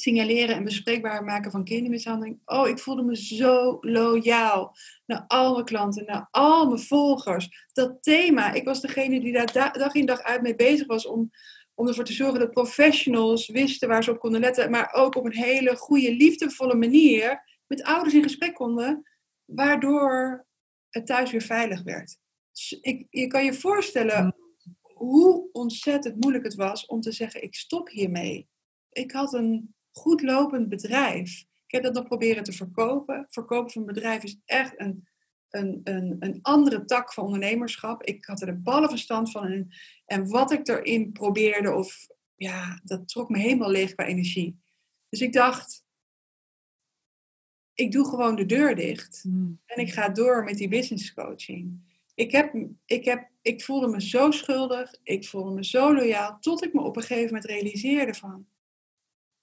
[0.00, 2.40] signaleren en bespreekbaar maken van kindermishandeling.
[2.44, 4.76] Oh, ik voelde me zo loyaal
[5.06, 7.66] naar al mijn klanten, naar al mijn volgers.
[7.72, 11.06] Dat thema, ik was degene die daar da- dag in dag uit mee bezig was
[11.06, 11.30] om,
[11.74, 15.24] om ervoor te zorgen dat professionals wisten waar ze op konden letten, maar ook op
[15.24, 19.02] een hele goede, liefdevolle manier met ouders in gesprek konden
[19.44, 20.46] waardoor
[20.88, 22.18] het thuis weer veilig werd.
[22.52, 24.34] Dus ik, je kan je voorstellen
[24.82, 28.48] hoe ontzettend moeilijk het was om te zeggen: ik stop hiermee.
[28.90, 31.44] Ik had een goed lopend bedrijf.
[31.66, 33.26] Ik heb dat nog proberen te verkopen.
[33.28, 35.08] Verkopen van een bedrijf is echt een,
[35.50, 38.02] een, een, een andere tak van ondernemerschap.
[38.02, 39.46] Ik had er de ballenverstand van.
[39.46, 39.68] En,
[40.04, 44.60] en wat ik erin probeerde, of ja, dat trok me helemaal leeg qua energie.
[45.08, 45.84] Dus ik dacht,
[47.74, 49.24] ik doe gewoon de deur dicht.
[49.64, 51.88] En ik ga door met die business coaching.
[52.14, 52.54] Ik, heb,
[52.86, 56.80] ik, heb, ik voelde me zo schuldig, ik voelde me zo loyaal, tot ik me
[56.80, 58.46] op een gegeven moment realiseerde van,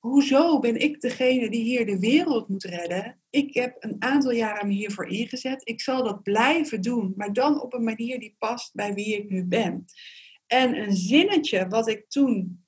[0.07, 3.21] hoezo ben ik degene die hier de wereld moet redden?
[3.29, 5.61] Ik heb een aantal jaren me hiervoor ingezet.
[5.63, 9.29] Ik zal dat blijven doen, maar dan op een manier die past bij wie ik
[9.29, 9.85] nu ben.
[10.47, 12.65] En een zinnetje wat ik toen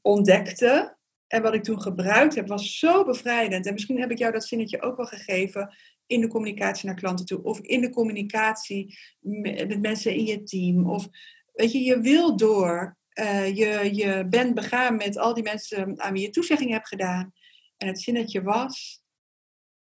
[0.00, 3.66] ontdekte en wat ik toen gebruikt heb, was zo bevrijdend.
[3.66, 5.74] En misschien heb ik jou dat zinnetje ook wel gegeven
[6.06, 7.42] in de communicatie naar klanten toe.
[7.42, 10.90] Of in de communicatie met met mensen in je team.
[10.90, 11.08] Of
[11.52, 12.96] weet je, je wil door.
[13.12, 17.34] Eh, je, je bent begaan met al die mensen aan wie je toezegging hebt gedaan.
[17.76, 19.02] En het zinnetje was,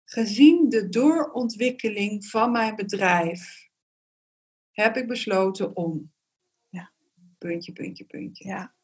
[0.05, 3.69] gezien de doorontwikkeling van mijn bedrijf,
[4.71, 6.13] heb ik besloten om.
[6.69, 6.93] Ja.
[7.39, 8.49] Puntje, puntje, puntje.
[8.49, 8.75] Ja,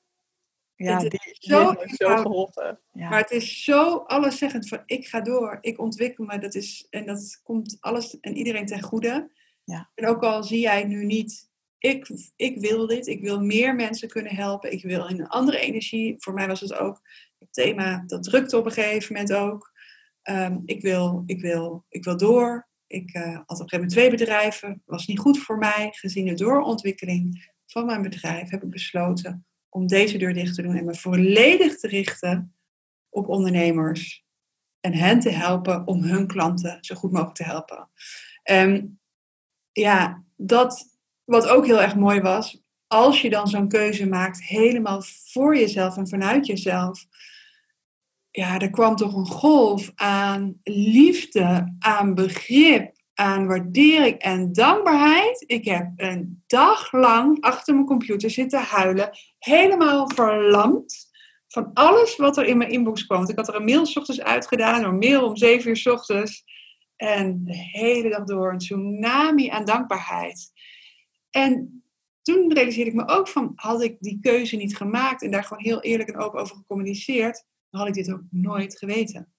[0.74, 2.80] ja Het die, is die zo zo geholpen.
[2.92, 3.08] Ja.
[3.08, 6.38] Maar het is zo alleszeggend van ik ga door, ik ontwikkel me.
[6.38, 9.30] Dat is, en dat komt alles en iedereen ten goede.
[9.64, 9.90] Ja.
[9.94, 11.45] En ook al zie jij nu niet,
[11.78, 15.58] ik, ik wil dit, ik wil meer mensen kunnen helpen, ik wil in een andere
[15.58, 16.14] energie.
[16.18, 17.02] Voor mij was het ook
[17.38, 19.72] het thema, dat drukte op een gegeven moment ook.
[20.22, 22.68] Ehm, ik, wil, ik, wil, ik wil door.
[22.86, 25.88] Ik eh, had op een gegeven moment twee bedrijven, was niet goed voor mij.
[25.92, 30.76] Gezien de doorontwikkeling van mijn bedrijf heb ik besloten om deze deur dicht te doen
[30.76, 32.54] en me volledig te richten
[33.08, 34.24] op ondernemers.
[34.80, 37.90] En hen te helpen om hun klanten zo goed mogelijk te helpen.
[38.42, 39.00] En
[39.72, 40.95] ja, dat
[41.26, 45.02] wat ook heel erg mooi was, als je dan zo'n keuze maakt, helemaal
[45.32, 47.04] voor jezelf en vanuit jezelf.
[48.30, 55.44] Ja, er kwam toch een golf aan liefde, aan begrip, aan waardering en dankbaarheid.
[55.46, 61.06] Ik heb een dag lang achter mijn computer zitten huilen, helemaal verlamd
[61.48, 63.28] van alles wat er in mijn inbox kwam.
[63.28, 66.44] Ik had er een mail 's ochtends uitgedaan, een mail om 7 uur 's ochtends.
[66.96, 70.52] En de hele dag door een tsunami aan dankbaarheid.
[71.36, 71.84] En
[72.22, 75.62] toen realiseerde ik me ook van, had ik die keuze niet gemaakt en daar gewoon
[75.62, 79.32] heel eerlijk en open over gecommuniceerd, dan had ik dit ook nooit geweten.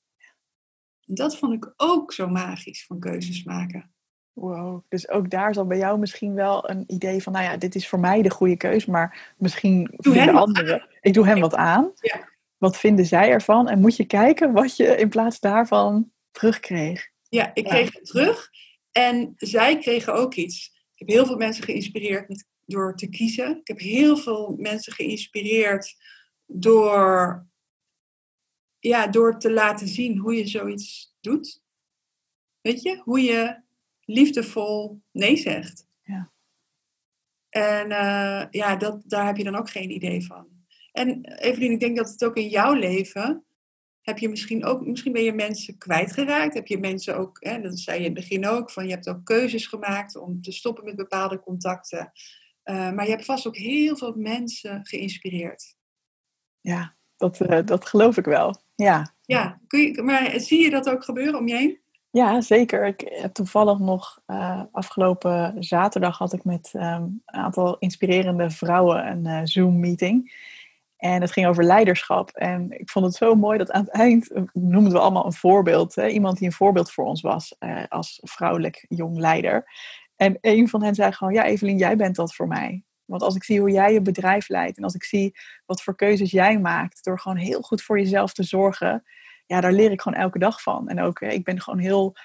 [1.05, 3.91] En dat vond ik ook zo magisch van keuzes maken.
[4.33, 7.75] Wow, dus ook daar zal bij jou misschien wel een idee van, nou ja, dit
[7.75, 11.55] is voor mij de goede keus, maar misschien vinden hem anderen, ik doe hem wat
[11.55, 11.91] aan.
[11.95, 12.29] Ja.
[12.57, 13.67] Wat vinden zij ervan?
[13.67, 17.09] En moet je kijken wat je in plaats daarvan terugkreeg.
[17.29, 17.69] Ja, ik Ja.
[17.69, 18.49] kreeg het terug.
[18.91, 20.76] En zij kregen ook iets.
[20.97, 23.57] Ik heb heel veel mensen geïnspireerd met, door te kiezen.
[23.59, 25.95] Ik heb heel veel mensen geïnspireerd
[26.45, 27.45] door,
[28.79, 31.63] ja, door te laten zien hoe je zoiets doet.
[32.61, 33.61] Weet je, hoe je
[33.99, 35.87] liefdevol nee zegt.
[36.01, 36.31] Ja.
[37.49, 40.47] En eh, ja, dat, daar heb je dan ook geen idee van.
[40.91, 43.46] En Evelien, ik denk dat het ook in jouw leven
[44.07, 46.53] heb je misschien ook, misschien ben je mensen kwijtgeraakt.
[46.53, 49.09] Heb je mensen ook, hè, dat zei je in het begin ook, van je hebt
[49.09, 52.11] ook keuzes gemaakt om te stoppen met bepaalde contacten.
[52.63, 55.75] Eh, maar je hebt vast ook heel veel mensen geïnspireerd.
[56.61, 58.61] Ja, dat, eh, dat geloof ik wel.
[58.75, 59.15] Ja.
[59.21, 61.79] Ja, kun je, maar zie je dat ook gebeuren om je heen?
[62.09, 62.85] Ja, zeker.
[62.85, 69.07] Ik heb toevallig nog eh, afgelopen zaterdag had ik met ehm, een aantal inspirerende vrouwen
[69.07, 70.31] een eh, Zoom-meeting.
[70.97, 72.29] En het ging over leiderschap.
[72.29, 75.33] En ik vond het zo mooi dat aan het eind eh, noemden we allemaal een
[75.33, 75.95] voorbeeld.
[75.95, 76.07] Hè?
[76.07, 79.65] Iemand die een voorbeeld voor ons was eh, als vrouwelijk jong leider.
[80.15, 82.83] En een van hen zei gewoon, ja Evelien, jij bent dat voor mij.
[83.05, 85.35] Want als ik zie hoe jij je bedrijf leidt en als ik zie
[85.65, 89.03] wat voor keuzes jij maakt, door gewoon heel goed voor jezelf te zorgen,
[89.45, 90.89] ja, daar leer ik gewoon elke dag van.
[90.89, 92.15] En ook, ik ben gewoon heel,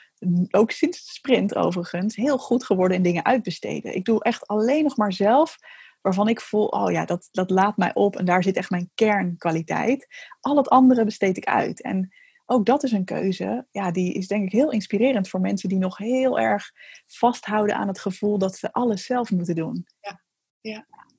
[0.51, 3.95] ook sinds de sprint overigens, heel goed geworden in dingen uitbesteden.
[3.95, 5.59] Ik doe echt alleen nog maar zelf,
[6.03, 8.91] waarvan ik voel, oh ja, dat, dat laat mij op en daar zit echt mijn
[8.95, 10.07] kernkwaliteit.
[10.41, 11.83] Al het andere besteed ik uit.
[11.83, 12.13] En
[12.47, 15.79] ook dat is een keuze, ja, die is denk ik heel inspirerend voor mensen die
[15.79, 16.71] nog heel erg
[17.07, 19.87] vasthouden aan het gevoel dat ze alles zelf moeten doen.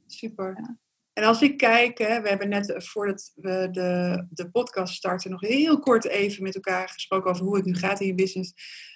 [0.08, 0.54] Super.
[0.58, 0.78] Ja.
[1.14, 5.32] En als ik kijk, hè, we hebben net eh, voordat we de, de podcast starten
[5.32, 8.54] nog heel kort even met elkaar gesproken over hoe het nu gaat in je business.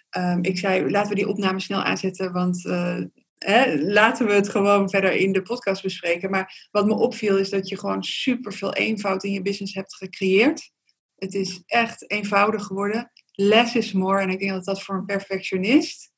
[0.09, 3.01] Ehm, ik zei, laten we die opname snel aanzetten, want eh,
[3.37, 6.29] hè, laten we het gewoon verder in de podcast bespreken.
[6.29, 9.95] Maar wat me opviel is dat je gewoon super veel eenvoud in je business hebt
[9.95, 10.71] gecreëerd.
[11.15, 13.11] Het is echt eenvoudig geworden.
[13.31, 14.21] Less is more.
[14.21, 16.11] En ik denk dat dat voor een perfectionist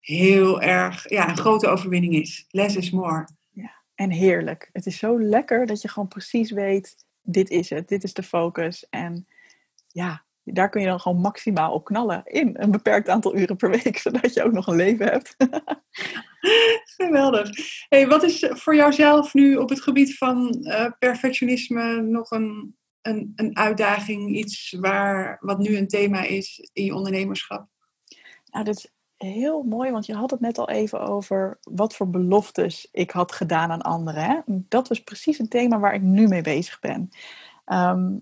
[0.00, 2.44] heel erg ja, een grote overwinning is.
[2.48, 3.28] Less is more.
[3.96, 4.68] En heerlijk.
[4.72, 8.22] Het is zo lekker dat je gewoon precies weet, dit is het, dit is de
[8.22, 8.86] focus.
[8.90, 9.28] En
[9.86, 13.70] ja, daar kun je dan gewoon maximaal op knallen in een beperkt aantal uren per
[13.70, 15.36] week, zodat je ook nog een leven hebt.
[16.96, 17.50] Geweldig.
[17.88, 23.32] Hey, wat is voor jouzelf nu op het gebied van eh, perfectionisme nog een, een,
[23.36, 27.66] een uitdaging, iets waar, wat nu een thema is in je ondernemerschap?
[28.46, 32.10] Nou, dat is heel mooi, want je had het net al even over wat voor
[32.10, 34.22] beloftes ik had gedaan aan anderen.
[34.22, 34.40] Hè?
[34.46, 37.08] Dat was precies een thema waar ik nu mee bezig ben.
[37.64, 38.16] Ehm,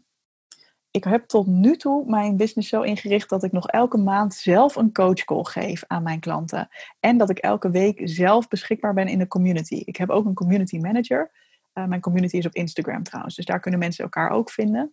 [0.94, 4.76] ik heb tot nu toe mijn business zo ingericht dat ik nog elke maand zelf
[4.76, 6.68] een coachcall geef aan mijn klanten.
[7.00, 9.82] En dat ik elke week zelf beschikbaar ben in de community.
[9.84, 11.30] Ik heb ook een community manager.
[11.74, 14.90] Uh, mijn community is op Instagram trouwens, dus daar kunnen mensen elkaar ook vinden.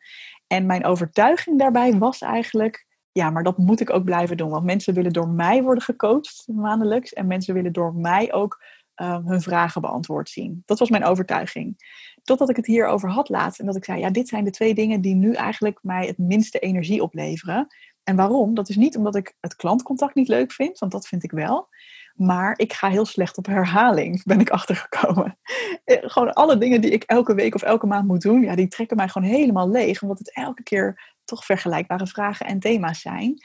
[0.47, 4.49] En mijn overtuiging daarbij was eigenlijk ja, maar dat moet ik ook blijven doen.
[4.49, 7.14] Want mensen willen door mij worden gecoacht maandelijks.
[7.14, 8.64] En mensen willen door mij ook
[9.02, 10.62] uh, hun vragen beantwoord zien.
[10.66, 11.76] Dat was mijn overtuiging.
[12.24, 13.60] Totdat ik het hierover had laatst.
[13.60, 16.18] En dat ik zei, ja, dit zijn de twee dingen die nu eigenlijk mij het
[16.18, 17.68] minste energie opleveren.
[18.04, 18.54] En waarom?
[18.54, 20.80] Dat is niet omdat ik het klantcontact niet leuk vind.
[20.80, 21.70] Want dat vind ik wel.
[22.16, 25.38] Maar ik ga heel slecht op herhaling, ben ik achtergekomen.
[25.86, 28.97] Gewoon alle dingen die ik elke week of elke maand moet doen, ja, die trekken
[28.97, 30.02] mij gewoon helemaal leeg.
[30.02, 33.43] Omdat het elke keer toch vergelijkbare vragen en thema's zijn.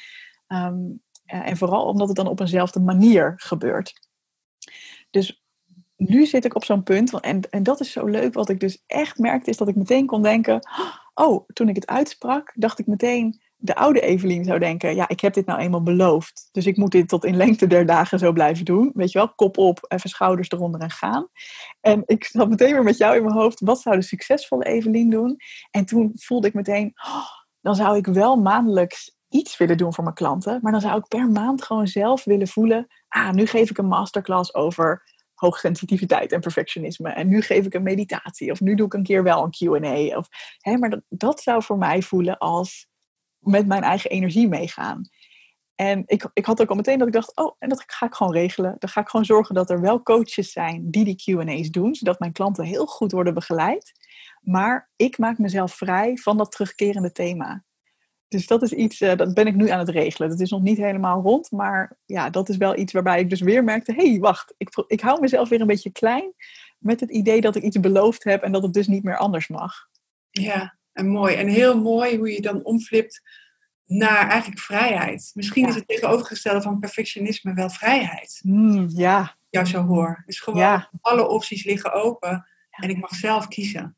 [0.49, 4.09] Um, en vooral omdat het dan op eenzelfde manier gebeurt.
[5.11, 5.46] Dus
[5.97, 8.83] nu zit ik op zo'n punt, en, en dat is zo leuk, wat ik dus
[8.87, 10.69] echt merkte, is dat ik meteen kon denken,
[11.15, 15.21] oh, toen ik het uitsprak, dacht ik meteen, de oude Evelien zou denken, ja, ik
[15.21, 16.49] heb dit nou eenmaal beloofd.
[16.53, 18.91] Dus ik moet dit tot in lengte der dagen zo blijven doen.
[18.95, 21.29] Weet je wel, kop op, even schouders eronder en gaan.
[21.81, 25.11] En ik zat meteen weer met jou in mijn hoofd, wat zou de succesvolle Evelien
[25.11, 25.37] doen?
[25.71, 27.27] En toen voelde ik meteen, oh,
[27.61, 30.59] dan zou ik wel maandelijks iets willen doen voor mijn klanten.
[30.63, 33.89] Maar dan zou ik per maand gewoon zelf willen voelen, ah, nu geef ik een
[33.89, 35.03] masterclass over
[35.37, 37.11] hoogsensitiviteit en perfectionisme.
[37.11, 38.51] En nu geef ik een meditatie.
[38.51, 40.17] Of nu doe ik een keer wel een Q&A.
[40.17, 40.29] Of,
[40.79, 42.89] maar dat, dat zou voor mij voelen als
[43.39, 45.09] met mijn eigen energie meegaan.
[45.75, 48.15] En ik, ik had ook al meteen dat ik dacht, oh, en dat ga ik
[48.15, 48.77] gewoon regelen.
[48.79, 52.19] Dan ga ik gewoon zorgen dat er wel coaches zijn die die Q&A's doen, zodat
[52.19, 53.93] mijn klanten heel goed worden begeleid.
[54.41, 57.65] Maar ik maak mezelf vrij van dat terugkerende thema.
[58.37, 60.29] Dus dat is iets, uh, dat ben ik nu aan het regelen.
[60.29, 63.41] Dat is nog niet helemaal rond, maar ja, dat is wel iets waarbij ik dus
[63.41, 66.33] weer merkte, hé, hey, wacht, ik, ik hou mezelf weer een beetje klein
[66.79, 69.49] met het idee dat ik iets beloofd heb en dat het dus niet meer anders
[69.49, 69.75] mag.
[70.31, 71.35] Ja, En mooi.
[71.35, 73.23] En heel mooi hoe je dan omflipt
[73.85, 75.31] naar eigenlijk vrijheid.
[75.35, 75.69] Misschien Ja.
[75.69, 78.39] is het tegenovergestelde van perfectionisme wel vrijheid.
[78.43, 80.23] Hmm, ja, Jou zo hoor.
[80.27, 80.91] Dus gewoon Ja.
[81.01, 82.47] alle opties liggen open.
[82.71, 83.97] En ik mag zelf kiezen.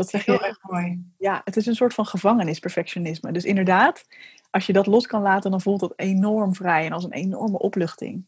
[0.00, 1.04] Dat zeg je Heel erg mooi.
[1.18, 3.32] Ja, het is een soort van gevangenis, perfectionisme.
[3.32, 4.06] Dus inderdaad,
[4.50, 7.58] als je dat los kan laten, dan voelt dat enorm vrij en als een enorme
[7.58, 8.24] opluchting.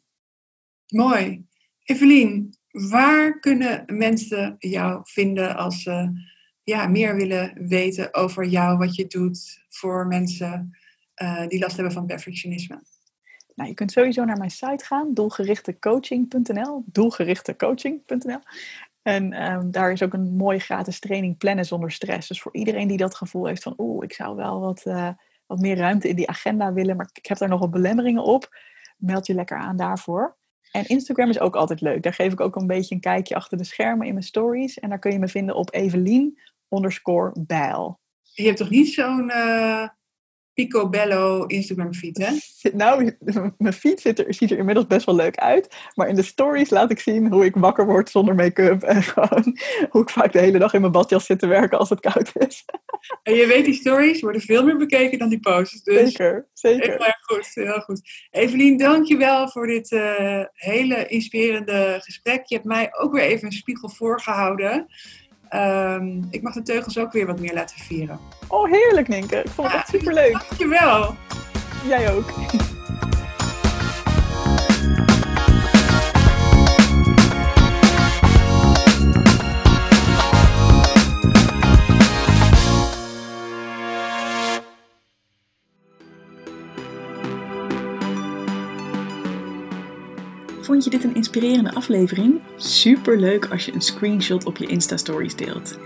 [0.87, 1.47] Mooi.
[1.85, 6.13] Evelien, waar kunnen mensen jou vinden als ze
[6.63, 10.79] ja, meer willen weten over jou, wat je doet voor mensen
[11.15, 12.83] eh, die last hebben van perfectionisme?
[13.55, 18.41] Nou, je kunt sowieso naar mijn site gaan, doelgerichtecoaching.nl, doelgerichtecoaching.nl.
[19.03, 22.29] En ehm, daar is ook een mooie gratis training plannen zonder stress.
[22.29, 25.09] Dus voor iedereen die dat gevoel heeft van, oeh, ik zou wel wat, eh,
[25.47, 28.57] wat meer ruimte in die agenda willen, maar ik heb daar nog belemmeringen op,
[28.97, 30.37] meld je lekker aan daarvoor.
[30.71, 32.03] En Instagram is ook altijd leuk.
[32.03, 34.79] Daar geef ik ook een beetje een kijkje achter de schermen in mijn stories.
[34.79, 36.39] En daar kun je me vinden op Evelien
[36.69, 38.01] underscore bijl.
[38.23, 39.89] Je hebt toch niet zo'n eh
[40.55, 42.31] picobello Instagram feed, hè?
[42.73, 43.17] Nou,
[43.59, 45.75] mijn feed ziet er, ziet er inmiddels best wel leuk uit.
[45.95, 48.83] Maar in de stories laat ik zien hoe ik wakker word zonder make-up.
[48.83, 49.59] En gewoon
[49.91, 52.33] hoe ik vaak de hele dag in mijn badjas zit te werken als het koud
[52.35, 52.65] is.
[53.23, 55.83] En je weet, die stories worden veel meer bekeken dan die posts.
[55.83, 56.91] Dus Zeker, zeker.
[56.91, 58.01] heel erg goed, heel goed.
[58.31, 62.47] Evelien, dankjewel voor dit eh, hele inspirerende gesprek.
[62.47, 64.87] Je hebt mij ook weer even een spiegel voorgehouden.
[65.53, 68.19] Ehm, ik mag de teugels ook weer wat meer laten vieren.
[68.49, 69.37] Oh, heerlijk Ninke.
[69.37, 70.33] Ik vond het echt superleuk.
[70.33, 71.15] Dankjewel.
[71.87, 72.25] Jij ook.
[90.73, 92.41] Vond je dit een inspirerende aflevering?
[92.57, 95.79] Super leuk als je een screenshot op je Insta-stories deelt.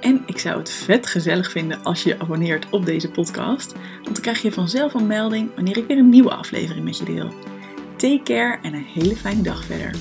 [0.00, 4.04] En ik zou het vet gezellig vinden als je je abonneert op deze podcast, want
[4.04, 7.34] dan krijg je vanzelf een melding wanneer ik weer een nieuwe aflevering met je deel.
[7.96, 9.94] Take care en een hele fijne dag verder.